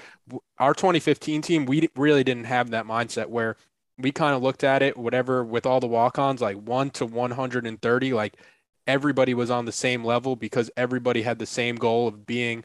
[0.58, 3.56] our 2015 team we really didn't have that mindset where
[3.98, 8.12] we kind of looked at it whatever with all the walk-ons like 1 to 130
[8.12, 8.36] like
[8.86, 12.64] everybody was on the same level because everybody had the same goal of being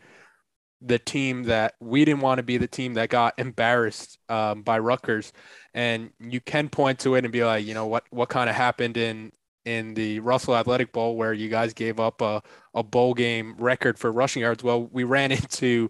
[0.81, 4.79] the team that we didn't want to be the team that got embarrassed um, by
[4.79, 5.33] Rutgers.
[5.73, 8.55] And you can point to it and be like, you know, what what kind of
[8.55, 9.31] happened in
[9.65, 12.41] in the Russell Athletic Bowl where you guys gave up a,
[12.73, 14.63] a bowl game record for rushing yards.
[14.63, 15.89] Well, we ran into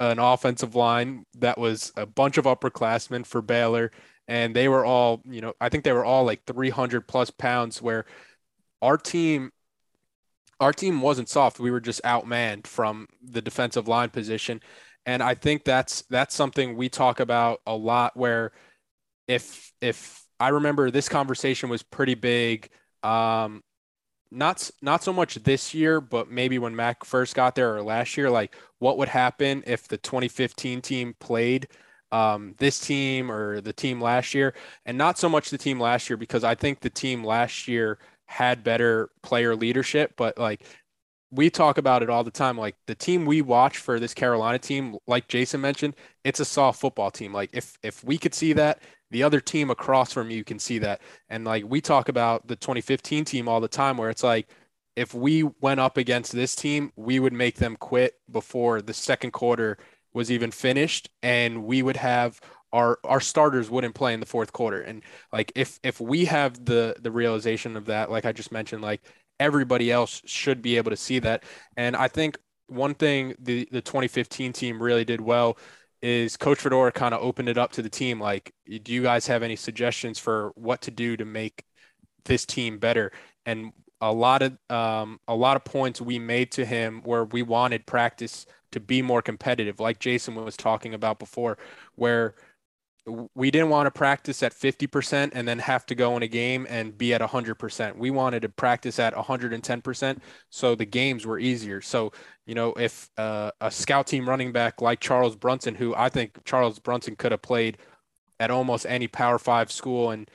[0.00, 3.90] an offensive line that was a bunch of upperclassmen for Baylor,
[4.28, 7.82] and they were all, you know, I think they were all like 300 plus pounds.
[7.82, 8.04] Where
[8.82, 9.50] our team
[10.60, 11.60] our team wasn't soft.
[11.60, 14.60] We were just outmanned from the defensive line position.
[15.06, 18.52] And I think that's that's something we talk about a lot where
[19.26, 22.70] if if I remember this conversation was pretty big
[23.02, 23.62] um
[24.30, 28.16] not not so much this year, but maybe when Mack first got there or last
[28.16, 31.68] year, like what would happen if the 2015 team played
[32.12, 34.54] um, this team or the team last year,
[34.84, 37.98] and not so much the team last year because I think the team last year
[38.28, 40.62] had better player leadership, but like
[41.30, 42.56] we talk about it all the time.
[42.56, 46.80] Like the team we watch for this Carolina team, like Jason mentioned, it's a soft
[46.80, 47.32] football team.
[47.32, 50.78] Like if if we could see that, the other team across from you can see
[50.78, 51.00] that.
[51.28, 54.48] And like we talk about the 2015 team all the time, where it's like
[54.96, 59.32] if we went up against this team, we would make them quit before the second
[59.32, 59.78] quarter
[60.12, 62.40] was even finished, and we would have
[62.72, 64.80] our our starters wouldn't play in the fourth quarter.
[64.82, 65.02] And
[65.32, 69.02] like if if we have the the realization of that, like I just mentioned, like
[69.40, 71.44] everybody else should be able to see that.
[71.76, 75.58] And I think one thing the the 2015 team really did well
[76.02, 78.20] is Coach Fedora kind of opened it up to the team.
[78.20, 78.52] Like,
[78.82, 81.64] do you guys have any suggestions for what to do to make
[82.24, 83.10] this team better?
[83.46, 87.42] And a lot of um, a lot of points we made to him where we
[87.42, 91.58] wanted practice to be more competitive, like Jason was talking about before,
[91.94, 92.34] where
[93.34, 96.66] we didn't want to practice at 50% and then have to go in a game
[96.68, 97.96] and be at 100%.
[97.96, 100.18] We wanted to practice at 110%
[100.50, 101.80] so the games were easier.
[101.80, 102.12] So,
[102.46, 106.44] you know, if uh, a scout team running back like Charles Brunson, who I think
[106.44, 107.78] Charles Brunson could have played
[108.40, 110.30] at almost any Power 5 school and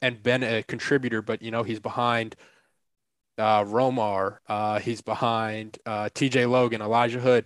[0.00, 2.36] and been a contributor, but you know, he's behind
[3.36, 7.44] uh, Romar, uh, he's behind uh, TJ Logan, Elijah Hood,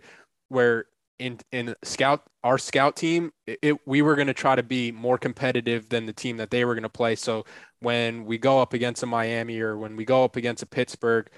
[0.49, 0.87] where
[1.23, 4.91] in in scout our scout team it, it we were going to try to be
[4.93, 7.15] more competitive than the team that they were going to play.
[7.15, 7.45] So
[7.81, 11.31] when we go up against a Miami or when we go up against a Pittsburgh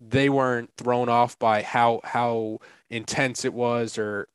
[0.00, 2.58] they weren't thrown off by how how
[2.90, 4.28] intense it was or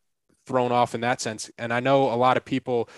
[0.46, 1.52] thrown off in that sense.
[1.58, 2.90] And I know a lot of people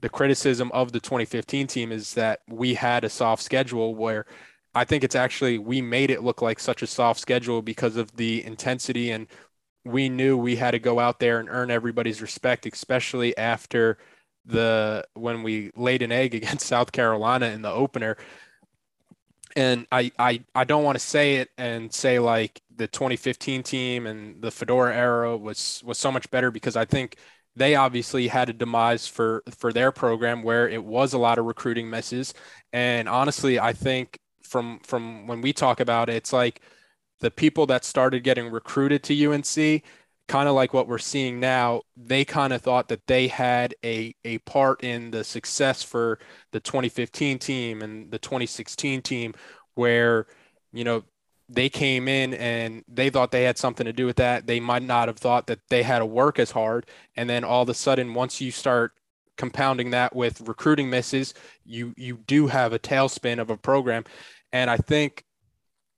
[0.00, 4.24] the criticism of the 2015 team is that we had a soft schedule where
[4.74, 8.16] I think it's actually we made it look like such a soft schedule because of
[8.16, 9.26] the intensity and
[9.84, 13.98] we knew we had to go out there and earn everybody's respect, especially after
[14.44, 18.16] the when we laid an egg against South Carolina in the opener.
[19.56, 24.06] And I I I don't want to say it and say like the 2015 team
[24.06, 27.16] and the Fedora era was was so much better because I think
[27.56, 31.46] they obviously had a demise for for their program where it was a lot of
[31.46, 32.32] recruiting misses
[32.72, 36.60] and honestly I think from from when we talk about it it's like
[37.20, 39.82] the people that started getting recruited to UNC,
[40.28, 44.14] kind of like what we're seeing now, they kind of thought that they had a,
[44.24, 46.18] a part in the success for
[46.52, 49.34] the 2015 team and the 2016 team,
[49.74, 50.26] where,
[50.72, 51.02] you know,
[51.48, 54.46] they came in and they thought they had something to do with that.
[54.46, 56.86] They might not have thought that they had to work as hard.
[57.16, 58.92] And then all of a sudden, once you start
[59.36, 61.34] compounding that with recruiting misses,
[61.64, 64.04] you you do have a tailspin of a program.
[64.52, 65.24] And I think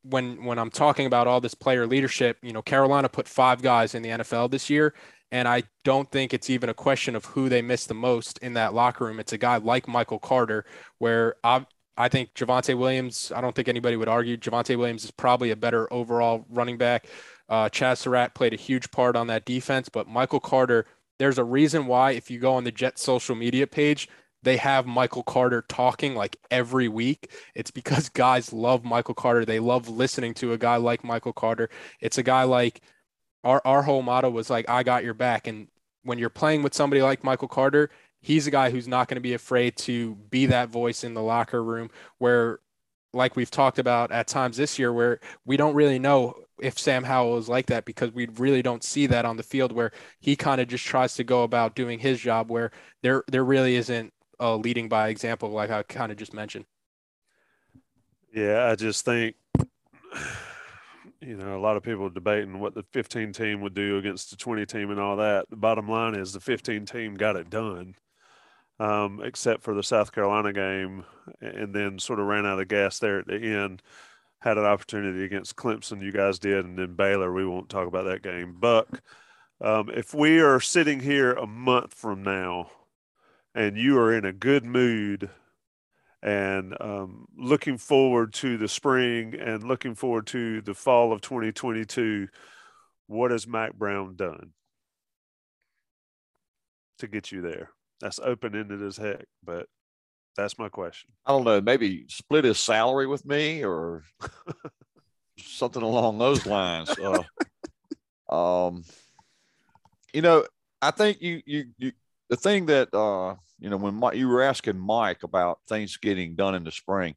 [0.03, 3.95] when when I'm talking about all this player leadership, you know, Carolina put five guys
[3.95, 4.95] in the NFL this year,
[5.31, 8.55] and I don't think it's even a question of who they miss the most in
[8.55, 9.21] that locker room.
[9.21, 10.65] It's a guy like Michael Carter,
[10.99, 11.67] where I
[11.97, 13.33] I think Javonte Williams.
[13.35, 17.07] I don't think anybody would argue Javonte Williams is probably a better overall running back.
[17.49, 20.87] Uh, Chazz Surratt played a huge part on that defense, but Michael Carter.
[21.19, 24.09] There's a reason why if you go on the Jets social media page,
[24.43, 27.31] they have Michael Carter talking like every week.
[27.55, 29.45] It's because guys love Michael Carter.
[29.45, 31.71] They love listening to a guy like Michael Carter.
[32.01, 32.81] It's a guy like
[33.45, 35.69] our our whole motto was like I got your back and
[36.05, 37.91] when you're playing with somebody like Michael Carter,
[38.21, 41.23] he's a guy who's not going to be afraid to be that voice in the
[41.23, 42.61] locker room where
[43.13, 47.05] like we've talked about at times this year where we don't really know if Sam
[47.05, 50.37] Howell is like that because we really don't see that on the field where he
[50.37, 52.71] kind of just tries to go about doing his job where
[53.03, 54.13] there there really isn't
[54.43, 56.65] uh, leading by example, like I kind of just mentioned.
[58.35, 59.37] Yeah, I just think
[61.21, 64.37] you know, a lot of people debating what the 15 team would do against the
[64.37, 65.49] 20 team and all that.
[65.51, 67.95] The bottom line is the 15 team got it done,
[68.81, 71.05] um, except for the South Carolina game,
[71.41, 73.83] and then sort of ran out of gas there at the end.
[74.41, 77.33] Had an opportunity against Clemson, you guys did, and then Baylor.
[77.33, 78.57] We won't talk about that game.
[78.59, 79.01] Buck,
[79.61, 82.71] um, if we are sitting here a month from now,
[83.55, 85.31] and you are in a good mood
[86.23, 92.29] and um, looking forward to the spring and looking forward to the fall of 2022.
[93.09, 94.53] What has Mack Brown done
[96.99, 97.71] to get you there?
[98.01, 99.67] That's open ended as heck, but
[100.37, 101.11] that's my question.
[101.27, 101.61] I don't know.
[101.61, 104.05] Maybe split his salary with me or
[105.39, 106.91] something along those lines.
[106.91, 107.23] Uh,
[108.35, 108.85] um,
[110.13, 110.45] you know,
[110.81, 111.93] I think you you you
[112.33, 116.55] the thing that uh, you know, when you were asking Mike about things getting done
[116.55, 117.15] in the spring,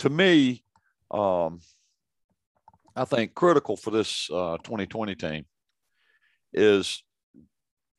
[0.00, 0.64] to me,
[1.12, 1.60] um,
[2.96, 5.44] I think critical for this uh, 2020 team
[6.52, 7.04] is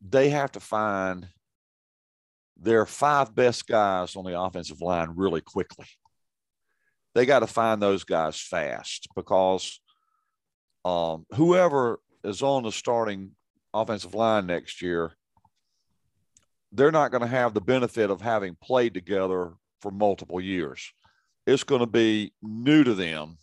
[0.01, 1.29] they have to find
[2.57, 5.85] their five best guys on the offensive line really quickly.
[7.15, 9.79] They got to find those guys fast because
[10.83, 13.31] um, whoever is on the starting
[13.73, 15.13] offensive line next year
[16.71, 20.91] they're not going to have the benefit of having played together for multiple years.
[21.45, 23.37] It's going to be new to them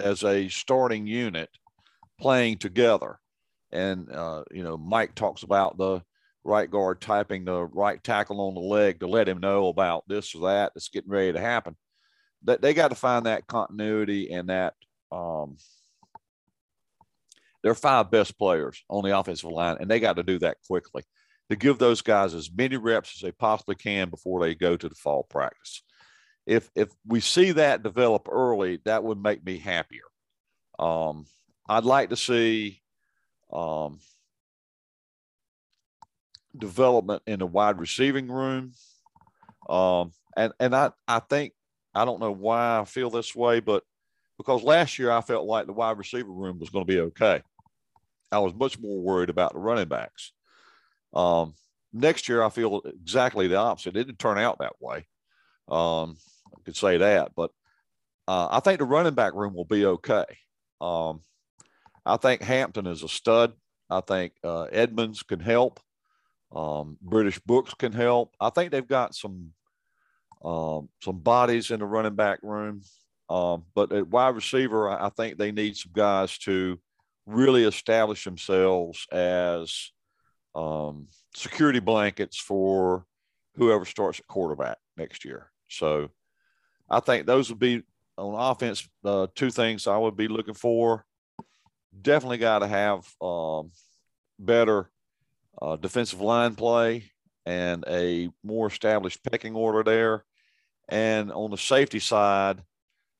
[0.00, 1.50] as a starting unit
[2.18, 3.18] playing together.
[3.70, 6.02] And, uh, you know, Mike talks about the
[6.44, 10.34] right guard typing the right tackle on the leg to let him know about this
[10.34, 11.76] or that that's getting ready to happen.
[12.44, 14.74] That they got to find that continuity and that
[15.12, 15.56] um,
[17.62, 21.04] they're five best players on the offensive line, and they got to do that quickly
[21.52, 24.88] to give those guys as many reps as they possibly can before they go to
[24.88, 25.82] the fall practice.
[26.46, 30.04] If if we see that develop early, that would make me happier.
[30.78, 31.26] Um,
[31.68, 32.80] I'd like to see
[33.52, 34.00] um,
[36.56, 38.72] development in the wide receiving room.
[39.68, 41.52] Um, and and I, I think
[41.94, 43.84] I don't know why I feel this way, but
[44.38, 47.42] because last year I felt like the wide receiver room was going to be okay.
[48.32, 50.32] I was much more worried about the running backs.
[51.14, 51.54] Um,
[51.92, 53.96] next year, I feel exactly the opposite.
[53.96, 55.06] It didn't turn out that way.
[55.68, 56.16] Um,
[56.46, 57.50] I could say that, but
[58.28, 60.24] uh, I think the running back room will be okay.
[60.80, 61.20] Um,
[62.04, 63.52] I think Hampton is a stud.
[63.88, 65.80] I think uh, Edmunds can help.
[66.54, 68.34] Um, British Brooks can help.
[68.40, 69.52] I think they've got some
[70.44, 72.82] um, some bodies in the running back room.
[73.30, 76.78] Um, but at wide receiver, I think they need some guys to
[77.26, 79.92] really establish themselves as
[80.54, 83.04] um, security blankets for
[83.56, 85.50] whoever starts at quarterback next year.
[85.68, 86.10] So
[86.88, 87.82] I think those would be
[88.18, 91.04] on offense, uh, two things I would be looking for.
[92.00, 93.70] Definitely got to have um,
[94.38, 94.90] better
[95.60, 97.10] uh, defensive line play
[97.44, 100.24] and a more established pecking order there.
[100.88, 102.62] And on the safety side,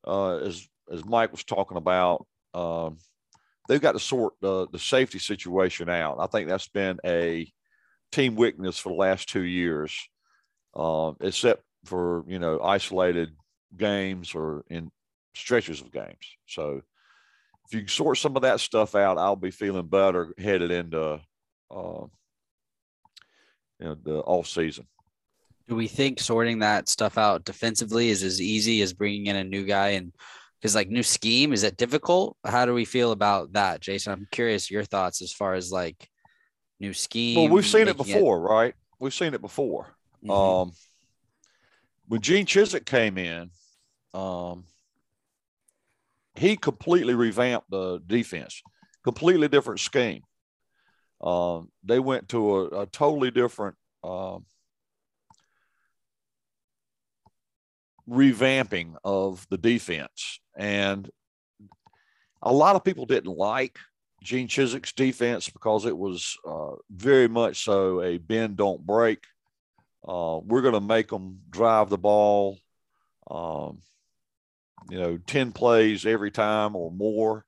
[0.06, 2.98] uh, as as Mike was talking about, um,
[3.68, 6.18] they've got to sort the, the safety situation out.
[6.20, 7.50] I think that's been a
[8.10, 9.96] team weakness for the last two years,
[10.74, 13.34] uh, except for you know isolated
[13.76, 14.90] games or in
[15.34, 16.36] stretches of games.
[16.46, 16.82] So
[17.66, 21.20] if you sort some of that stuff out, I'll be feeling better headed into
[21.70, 22.04] uh,
[23.78, 24.86] you know the off season.
[25.68, 29.44] Do we think sorting that stuff out defensively is as easy as bringing in a
[29.44, 30.12] new guy and
[30.62, 32.36] because like new scheme is it difficult?
[32.44, 34.12] How do we feel about that jason?
[34.12, 36.08] I'm curious your thoughts as far as like
[36.78, 38.40] new scheme well we've seen it before it...
[38.40, 38.74] right?
[39.00, 39.94] We've seen it before.
[40.24, 40.30] Mm-hmm.
[40.30, 40.72] um
[42.06, 43.50] when gene chizik came in
[44.14, 44.64] um
[46.36, 48.62] he completely revamped the defense
[49.02, 50.22] completely different scheme.
[51.20, 54.44] Um they went to a, a totally different um
[58.08, 60.40] revamping of the defense.
[60.56, 61.08] And
[62.42, 63.78] a lot of people didn't like
[64.22, 69.24] Gene Chizik's defense because it was uh, very much so a bend, don't break.
[70.06, 72.58] Uh, we're going to make them drive the ball,
[73.30, 73.78] um,
[74.90, 77.44] you know, 10 plays every time or more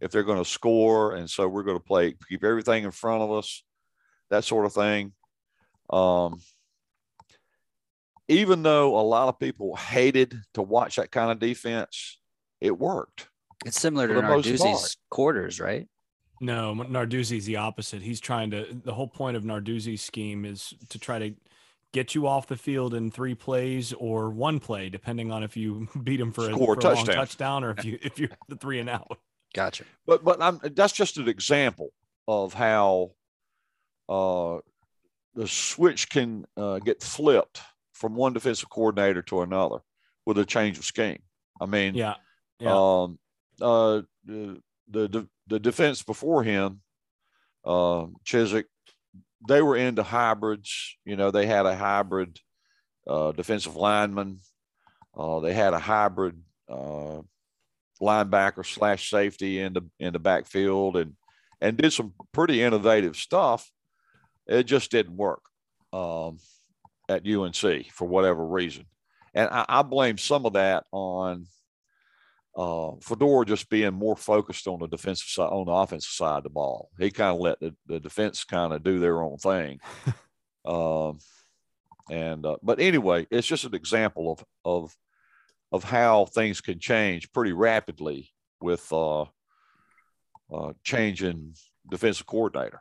[0.00, 1.14] if they're going to score.
[1.14, 3.62] And so we're going to play, keep everything in front of us,
[4.30, 5.12] that sort of thing.
[5.90, 6.40] Um,
[8.28, 12.18] even though a lot of people hated to watch that kind of defense,
[12.60, 13.28] it worked.
[13.66, 15.88] It's similar to Narduzzi's quarters, right?
[16.40, 18.02] No, Narduzzi's the opposite.
[18.02, 18.66] He's trying to.
[18.84, 21.34] The whole point of Narduzzi's scheme is to try to
[21.92, 25.88] get you off the field in three plays or one play, depending on if you
[26.04, 27.16] beat him for, a, Score a for a long touchdown.
[27.16, 29.18] touchdown or if you if you're the three and out.
[29.54, 29.84] Gotcha.
[30.06, 31.90] But but I'm, that's just an example
[32.28, 33.12] of how
[34.08, 34.58] uh,
[35.34, 37.62] the switch can uh, get flipped
[37.94, 39.78] from one defensive coordinator to another
[40.26, 41.18] with a change of scheme.
[41.60, 42.14] I mean, Yeah.
[42.60, 42.72] Yeah.
[42.74, 43.18] um,
[43.60, 44.60] uh, the,
[44.90, 46.80] the the defense before him,
[47.64, 48.64] uh, Chizik,
[49.46, 50.96] they were into hybrids.
[51.04, 52.38] You know, they had a hybrid
[53.06, 54.40] uh, defensive lineman.
[55.16, 57.20] Uh, they had a hybrid uh,
[58.00, 61.14] linebacker slash safety in the in the backfield, and
[61.60, 63.70] and did some pretty innovative stuff.
[64.46, 65.42] It just didn't work
[65.92, 66.38] um,
[67.08, 68.86] at UNC for whatever reason,
[69.34, 71.46] and I, I blame some of that on
[72.58, 76.42] uh, Fedora just being more focused on the defensive side, on the offensive side of
[76.42, 76.90] the ball.
[76.98, 79.78] He kind of let the, the defense kind of do their own thing.
[80.64, 81.20] um,
[82.10, 84.96] and uh, but anyway, it's just an example of of
[85.70, 89.22] of how things can change pretty rapidly with uh,
[90.52, 91.54] uh, changing
[91.88, 92.80] defensive coordinator.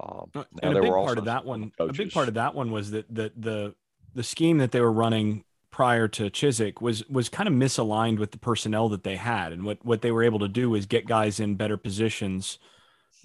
[0.00, 0.30] Um,
[0.62, 3.12] and a big part of that one, a big part of that one was that
[3.12, 3.74] the the
[4.14, 5.42] the scheme that they were running
[5.76, 9.62] prior to Chizik was was kind of misaligned with the personnel that they had, and
[9.62, 12.58] what what they were able to do was get guys in better positions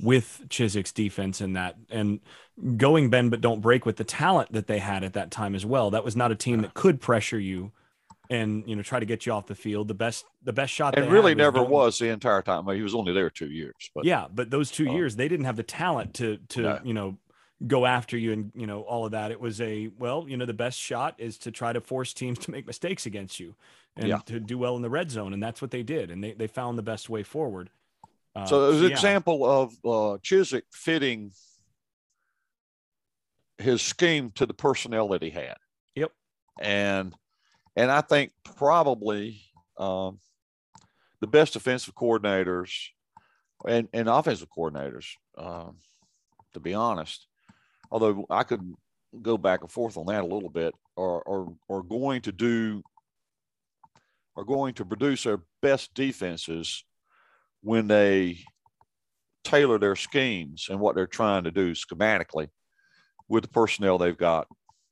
[0.02, 2.20] with Chizik's defense in that, and
[2.76, 5.66] going bend but don't break with the talent that they had at that time as
[5.66, 5.92] well.
[5.92, 7.72] That was not a team that could pressure you.
[8.30, 9.88] And you know, try to get you off the field.
[9.90, 10.96] The best, the best shot.
[10.96, 12.66] they really never was the entire time.
[12.66, 15.16] I mean, he was only there two years, but yeah, but those two Uh, years
[15.18, 16.80] they didn't have the talent to to No.
[16.84, 17.18] you know
[17.68, 19.32] go after you and you know all of that.
[19.32, 22.40] It was a well, you know, the best shot is to try to force teams
[22.46, 23.56] to make mistakes against you
[23.96, 24.18] and Yeah.
[24.26, 26.48] to do well in the red zone, and that's what they did, and they they
[26.48, 27.70] found the best way forward.
[28.36, 28.96] Uh, So it was an yeah.
[28.96, 31.32] example of uh, Chizik fitting
[33.58, 35.58] his scheme to the personnel that he had.
[35.96, 36.12] Yep.
[36.62, 37.14] And
[37.76, 39.42] and I think probably
[39.78, 40.20] um,
[41.20, 42.72] the best defensive coordinators
[43.68, 45.06] and, and offensive coordinators,
[45.38, 45.78] um,
[46.54, 47.28] to be honest,
[47.92, 48.62] although I could
[49.22, 52.82] go back and forth on that a little bit, are, are, are going to do
[54.38, 56.86] are going to produce their best defenses
[57.62, 58.40] when they
[59.44, 62.48] tailor their schemes and what they're trying to do schematically
[63.28, 64.48] with the personnel they've got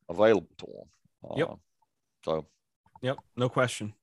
[0.10, 1.38] available to them.
[1.38, 1.50] Yep.
[1.50, 1.56] Uh,
[2.26, 2.48] so
[3.02, 3.94] Yep, no question.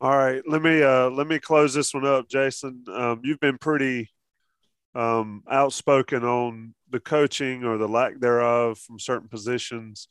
[0.00, 2.84] All right, let me uh let me close this one up, Jason.
[2.92, 4.10] Um, you've been pretty
[4.94, 10.08] um, outspoken on the coaching or the lack thereof from certain positions.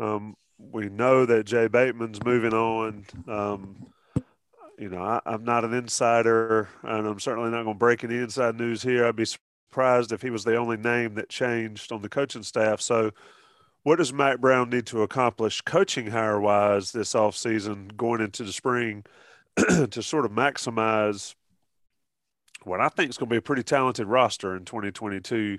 [0.00, 3.04] Um, we know that Jay Bateman's moving on.
[3.28, 3.86] Um,
[4.78, 8.16] you know, I, I'm not an insider, and I'm certainly not going to break any
[8.16, 9.06] inside news here.
[9.06, 12.80] I'd be surprised if he was the only name that changed on the coaching staff.
[12.80, 13.10] So,
[13.84, 18.52] what does Mack Brown need to accomplish coaching hire wise this offseason going into the
[18.52, 19.04] spring
[19.56, 21.34] to sort of maximize
[22.64, 25.58] what I think is going to be a pretty talented roster in 2022?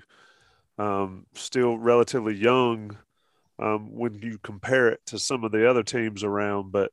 [0.76, 2.96] Um, still relatively young
[3.60, 6.90] um, when you compare it to some of the other teams around, but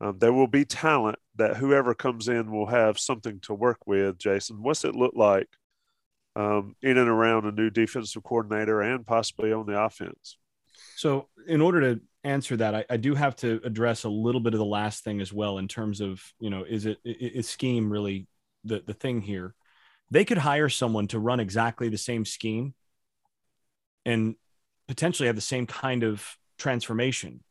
[0.00, 4.18] um, there will be talent that whoever comes in will have something to work with.
[4.18, 5.48] Jason, what's it look like
[6.36, 10.38] um, in and around a new defensive coordinator and possibly on the offense?
[10.96, 14.54] So, in order to answer that, I, I do have to address a little bit
[14.54, 17.90] of the last thing as well in terms of, you know, is it i- scheme
[17.90, 18.26] really
[18.64, 19.54] the the thing here?
[20.10, 22.74] They could hire someone to run exactly the same scheme
[24.04, 24.36] and
[24.88, 27.42] potentially have the same kind of transformation,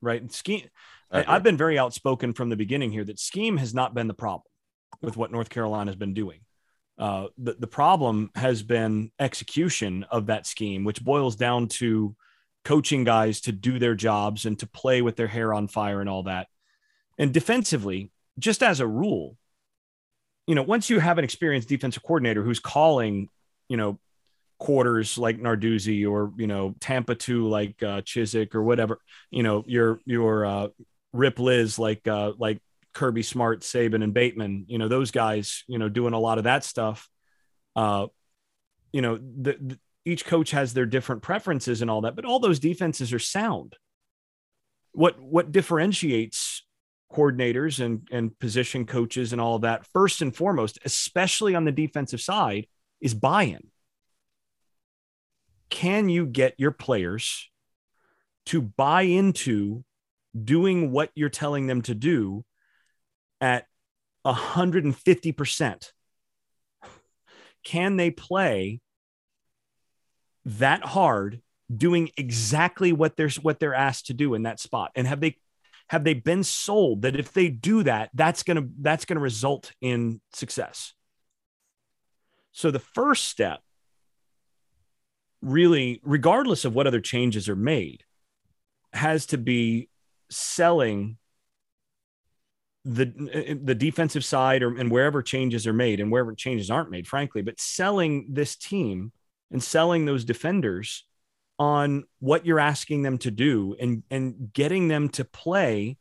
[0.00, 0.20] right?
[0.20, 0.62] And scheme.
[1.10, 1.24] I, Okay.
[1.26, 4.44] I've been very outspoken from the beginning here that scheme has not been the problem
[5.02, 6.40] with what North Carolina has been doing.
[6.98, 12.14] Uh, the, the problem has been execution of that scheme, which boils down to
[12.64, 16.10] coaching guys to do their jobs and to play with their hair on fire and
[16.10, 16.46] all that.
[17.18, 19.36] And defensively, just as a rule,
[20.46, 23.28] you know, once you have an experienced defensive coordinator who's calling,
[23.68, 23.98] you know,
[24.60, 28.98] quarters like Narduzzi or, you know, Tampa 2 like uh, Chizik or whatever,
[29.30, 30.68] you know, your, your uh,
[31.12, 32.62] Rip Liz like, uh, like
[32.92, 36.44] Kirby Smart, Saban, and Bateman, you know, those guys, you know, doing a lot of
[36.44, 37.08] that stuff.
[37.74, 38.06] Uh,
[38.92, 42.40] you know, the, the each coach has their different preferences and all that, but all
[42.40, 43.74] those defenses are sound.
[44.92, 46.66] What what differentiates
[47.12, 51.72] coordinators and and position coaches and all of that first and foremost, especially on the
[51.72, 52.66] defensive side,
[53.00, 53.68] is buy-in.
[55.70, 57.48] Can you get your players
[58.46, 59.84] to buy into
[60.44, 62.44] doing what you're telling them to do
[63.40, 63.66] at
[64.26, 65.92] 150%?
[67.64, 68.80] Can they play
[70.44, 71.40] that hard
[71.74, 74.90] doing exactly what they're what they're asked to do in that spot?
[74.94, 75.36] And have they
[75.88, 80.20] have they been sold that if they do that, that's gonna that's gonna result in
[80.32, 80.94] success?
[82.52, 83.60] So the first step,
[85.42, 88.04] really, regardless of what other changes are made,
[88.92, 89.88] has to be
[90.30, 91.16] selling
[92.84, 97.06] the the defensive side or and wherever changes are made and wherever changes aren't made,
[97.06, 99.12] frankly, but selling this team
[99.50, 101.04] and selling those defenders
[101.58, 105.98] on what you're asking them to do and and getting them to play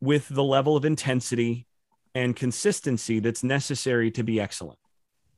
[0.00, 1.66] with the level of intensity
[2.14, 4.78] and consistency that's necessary to be excellent.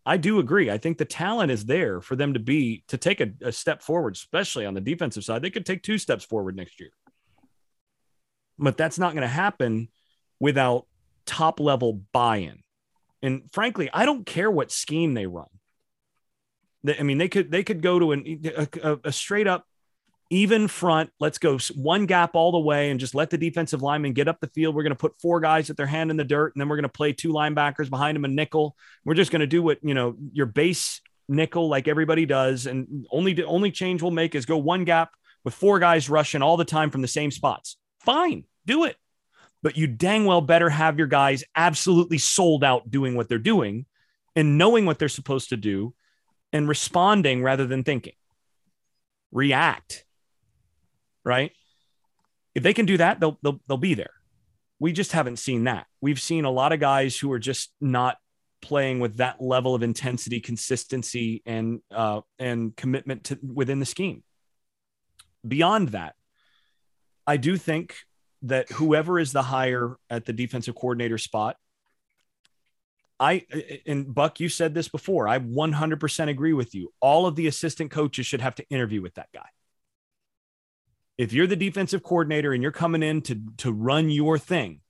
[0.06, 0.70] I do agree.
[0.70, 3.82] I think the talent is there for them to be to take a, a step
[3.82, 5.42] forward, especially on the defensive side.
[5.42, 6.90] They could take two steps forward next year.
[8.58, 9.88] But that's not going to happen
[10.38, 10.86] without
[11.26, 12.62] top level buy in.
[13.22, 15.48] And frankly, I don't care what scheme they run.
[16.98, 18.42] I mean, they could they could go to an,
[18.82, 19.66] a, a straight up
[20.30, 21.10] even front.
[21.20, 24.40] Let's go one gap all the way and just let the defensive lineman get up
[24.40, 24.74] the field.
[24.74, 26.76] We're going to put four guys with their hand in the dirt, and then we're
[26.76, 28.76] going to play two linebackers behind them a nickel.
[29.04, 33.06] We're just going to do what you know your base nickel like everybody does, and
[33.10, 35.10] only the only change we'll make is go one gap
[35.44, 37.76] with four guys rushing all the time from the same spots.
[38.00, 38.96] Fine, do it
[39.62, 43.86] but you dang well better have your guys absolutely sold out doing what they're doing
[44.36, 45.94] and knowing what they're supposed to do
[46.52, 48.14] and responding rather than thinking.
[49.32, 50.04] React.
[51.24, 51.52] Right?
[52.54, 54.12] If they can do that, they'll, they'll, they'll be there.
[54.78, 55.86] We just haven't seen that.
[56.00, 58.16] We've seen a lot of guys who are just not
[58.62, 64.22] playing with that level of intensity, consistency, and uh, and commitment to within the scheme.
[65.46, 66.14] Beyond that,
[67.26, 67.96] I do think
[68.42, 71.56] that whoever is the hire at the defensive coordinator spot,
[73.18, 73.44] I
[73.86, 75.28] and Buck, you said this before.
[75.28, 76.92] I 100% agree with you.
[77.00, 79.48] All of the assistant coaches should have to interview with that guy.
[81.20, 84.80] If you're the defensive coordinator and you're coming in to to run your thing,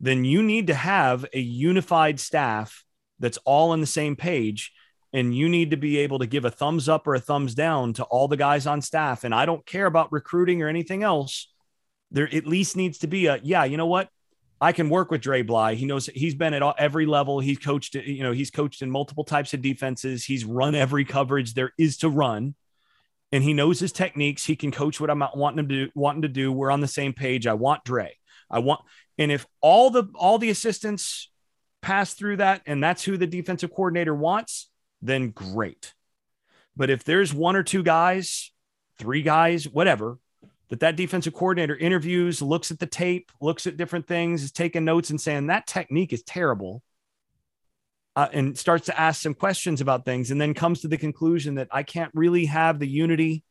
[0.00, 2.82] then you need to have a unified staff
[3.18, 4.72] that's all on the same page
[5.12, 7.92] and you need to be able to give a thumbs up or a thumbs down
[7.94, 11.52] to all the guys on staff and I don't care about recruiting or anything else
[12.10, 14.08] there at least needs to be a yeah, you know what?
[14.62, 15.74] I can work with Dre Bly.
[15.74, 17.38] He knows he's been at all, every level.
[17.38, 20.24] He's coached, you know, he's coached in multiple types of defenses.
[20.24, 22.54] He's run every coverage there is to run,
[23.32, 24.44] and he knows his techniques.
[24.44, 26.52] He can coach what I'm wanting him to do, wanting to do.
[26.52, 27.46] We're on the same page.
[27.46, 28.16] I want Dre.
[28.50, 28.80] I want,
[29.18, 31.30] and if all the all the assistants
[31.82, 34.70] pass through that, and that's who the defensive coordinator wants,
[35.02, 35.94] then great.
[36.76, 38.52] But if there's one or two guys,
[38.98, 40.18] three guys, whatever,
[40.68, 44.84] that that defensive coordinator interviews, looks at the tape, looks at different things, is taking
[44.84, 46.82] notes and saying that technique is terrible,
[48.18, 51.54] uh, and starts to ask some questions about things, and then comes to the conclusion
[51.54, 53.44] that I can't really have the unity,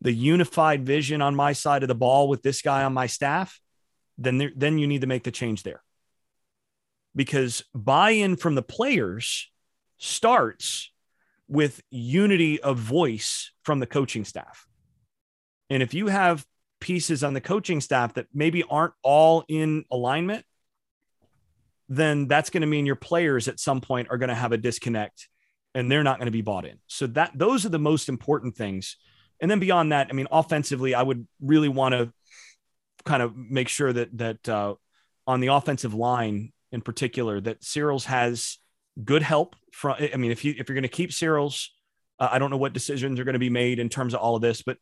[0.00, 3.60] the unified vision on my side of the ball with this guy on my staff,
[4.16, 5.82] then there, then you need to make the change there,
[7.16, 9.50] because buy-in from the players
[9.96, 10.92] starts
[11.48, 14.66] with unity of voice from the coaching staff.
[15.70, 16.46] And if you have
[16.78, 20.44] pieces on the coaching staff that maybe aren't all in alignment,
[21.88, 24.58] then that's going to mean your players at some point are going to have a
[24.58, 25.28] disconnect
[25.74, 26.78] and they're not going to be bought in.
[26.86, 28.96] So that those are the most important things.
[29.40, 32.12] And then beyond that, I mean, offensively, I would really want to
[33.04, 34.74] kind of make sure that that uh,
[35.26, 38.58] on the offensive line in particular, that Searels has
[39.02, 39.96] good help from.
[40.00, 41.70] I mean, if you if you're going to keep Searels,
[42.18, 44.36] uh, I don't know what decisions are going to be made in terms of all
[44.36, 44.78] of this, but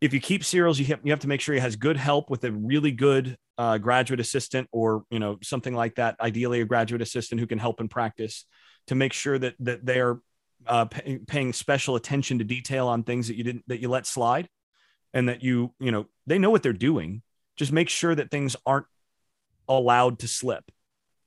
[0.00, 2.30] if you keep Searels, you have, you have to make sure he has good help
[2.30, 6.16] with a really good uh, graduate assistant or you know something like that.
[6.20, 8.44] Ideally, a graduate assistant who can help in practice
[8.88, 10.20] to make sure that that they are
[10.66, 14.06] uh, pay, paying special attention to detail on things that you didn't that you let
[14.06, 14.48] slide,
[15.14, 17.22] and that you you know they know what they're doing.
[17.56, 18.86] Just make sure that things aren't
[19.66, 20.70] allowed to slip,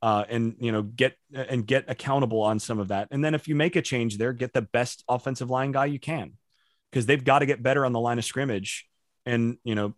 [0.00, 3.08] uh, and you know get and get accountable on some of that.
[3.10, 5.98] And then if you make a change there, get the best offensive line guy you
[5.98, 6.34] can
[6.90, 8.86] because they've got to get better on the line of scrimmage.
[9.26, 9.94] And, you know,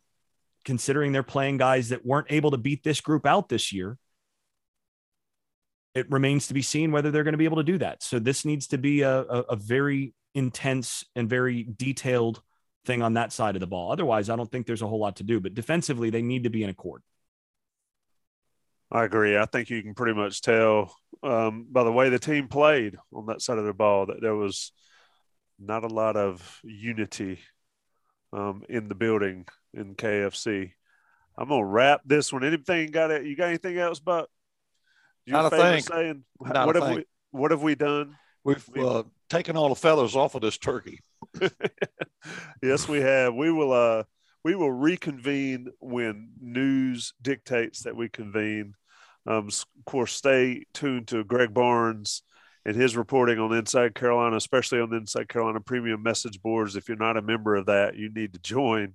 [0.64, 3.96] considering they're playing guys that weren't able to beat this group out this year,
[5.94, 8.02] it remains to be seen whether they're going to be able to do that.
[8.02, 12.42] So this needs to be a, a, a very intense and very detailed
[12.84, 13.92] thing on that side of the ball.
[13.92, 15.40] Otherwise, I don't think there's a whole lot to do.
[15.40, 17.02] But defensively, they need to be in accord.
[18.90, 19.38] I agree.
[19.38, 23.26] I think you can pretty much tell um, by the way the team played on
[23.26, 24.72] that side of the ball that there was–
[25.64, 27.38] not a lot of unity
[28.32, 30.72] um, in the building in KFC.
[31.36, 32.44] I'm gonna wrap this one.
[32.44, 33.24] Anything got it?
[33.24, 34.28] You got anything else, But
[35.26, 35.82] Not a thing.
[35.82, 36.96] Saying, Not what a have thing.
[36.98, 37.04] we?
[37.30, 38.16] What have we done?
[38.44, 41.00] We've uh, taken all the feathers off of this turkey.
[42.62, 43.34] yes, we have.
[43.34, 43.72] We will.
[43.72, 44.04] Uh,
[44.44, 48.74] we will reconvene when news dictates that we convene.
[49.24, 52.22] Um, of course, stay tuned to Greg Barnes
[52.64, 56.76] and his reporting on Inside Carolina, especially on the Inside Carolina Premium message boards.
[56.76, 58.94] If you're not a member of that, you need to join.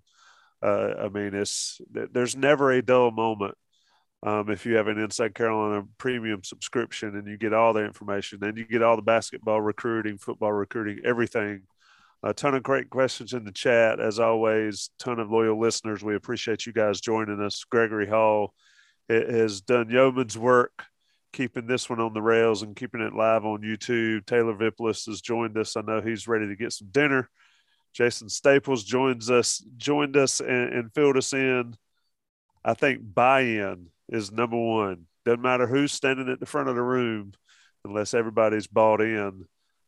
[0.61, 3.56] Uh, I mean, it's there's never a dull moment
[4.23, 8.44] um, if you have an Inside Carolina Premium subscription, and you get all the information,
[8.44, 11.64] and you get all the basketball recruiting, football recruiting, everything.
[12.23, 14.89] A ton of great questions in the chat, as always.
[14.98, 16.03] Ton of loyal listeners.
[16.03, 17.64] We appreciate you guys joining us.
[17.64, 18.56] Gregory Hall
[19.07, 20.84] has done yeoman's work
[21.38, 24.26] keeping this one on the rails and keeping it live on YouTube.
[24.26, 25.77] Taylor Vippolis has joined us.
[25.77, 27.30] I know he's ready to get some dinner.
[27.93, 31.76] Jason Staples joins us, joined us and, and filled us in.
[32.65, 35.05] I think buy-in is number one.
[35.26, 37.34] Doesn't matter who's standing at the front of the room,
[37.85, 39.45] unless everybody's bought in,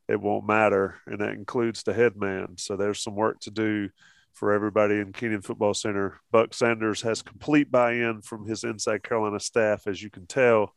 [0.07, 0.97] it won't matter.
[1.07, 2.57] And that includes the head man.
[2.57, 3.89] So there's some work to do
[4.33, 6.19] for everybody in Kenan Football Center.
[6.31, 10.75] Buck Sanders has complete buy-in from his Inside Carolina staff, as you can tell.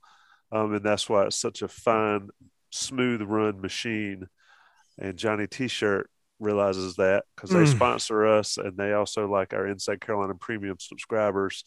[0.52, 2.28] Um, and that's why it's such a fine,
[2.70, 4.28] smooth run machine.
[4.98, 7.68] And Johnny T-shirt realizes that because they mm.
[7.68, 11.64] sponsor us and they also like our Inside Carolina premium subscribers.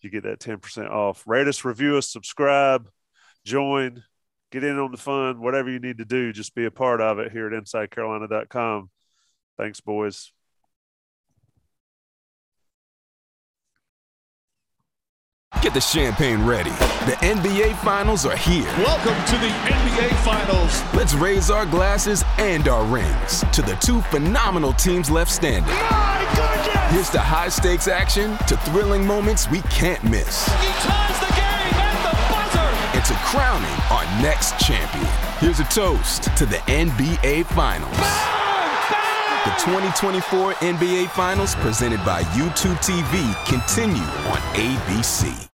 [0.00, 1.24] You get that 10% off.
[1.26, 2.88] Rate us, review us, subscribe,
[3.44, 4.04] join,
[4.52, 7.18] get in on the fun, whatever you need to do, just be a part of
[7.18, 8.90] it here at InsideCarolina.com.
[9.56, 10.32] Thanks, boys.
[15.62, 16.70] Get the champagne ready.
[16.70, 18.70] The NBA Finals are here.
[18.78, 20.82] Welcome to the NBA Finals.
[20.94, 25.74] Let's raise our glasses and our rings to the two phenomenal teams left standing.
[25.74, 26.92] My goodness!
[26.92, 30.46] Here's to high stakes action, to thrilling moments we can't miss.
[30.46, 32.96] He ties the game at the buzzer!
[32.96, 35.10] And to crowning our next champion.
[35.40, 38.37] Here's a toast to the NBA Finals.
[39.48, 45.48] The 2024 NBA Finals, presented by YouTube TV, continue on ABC.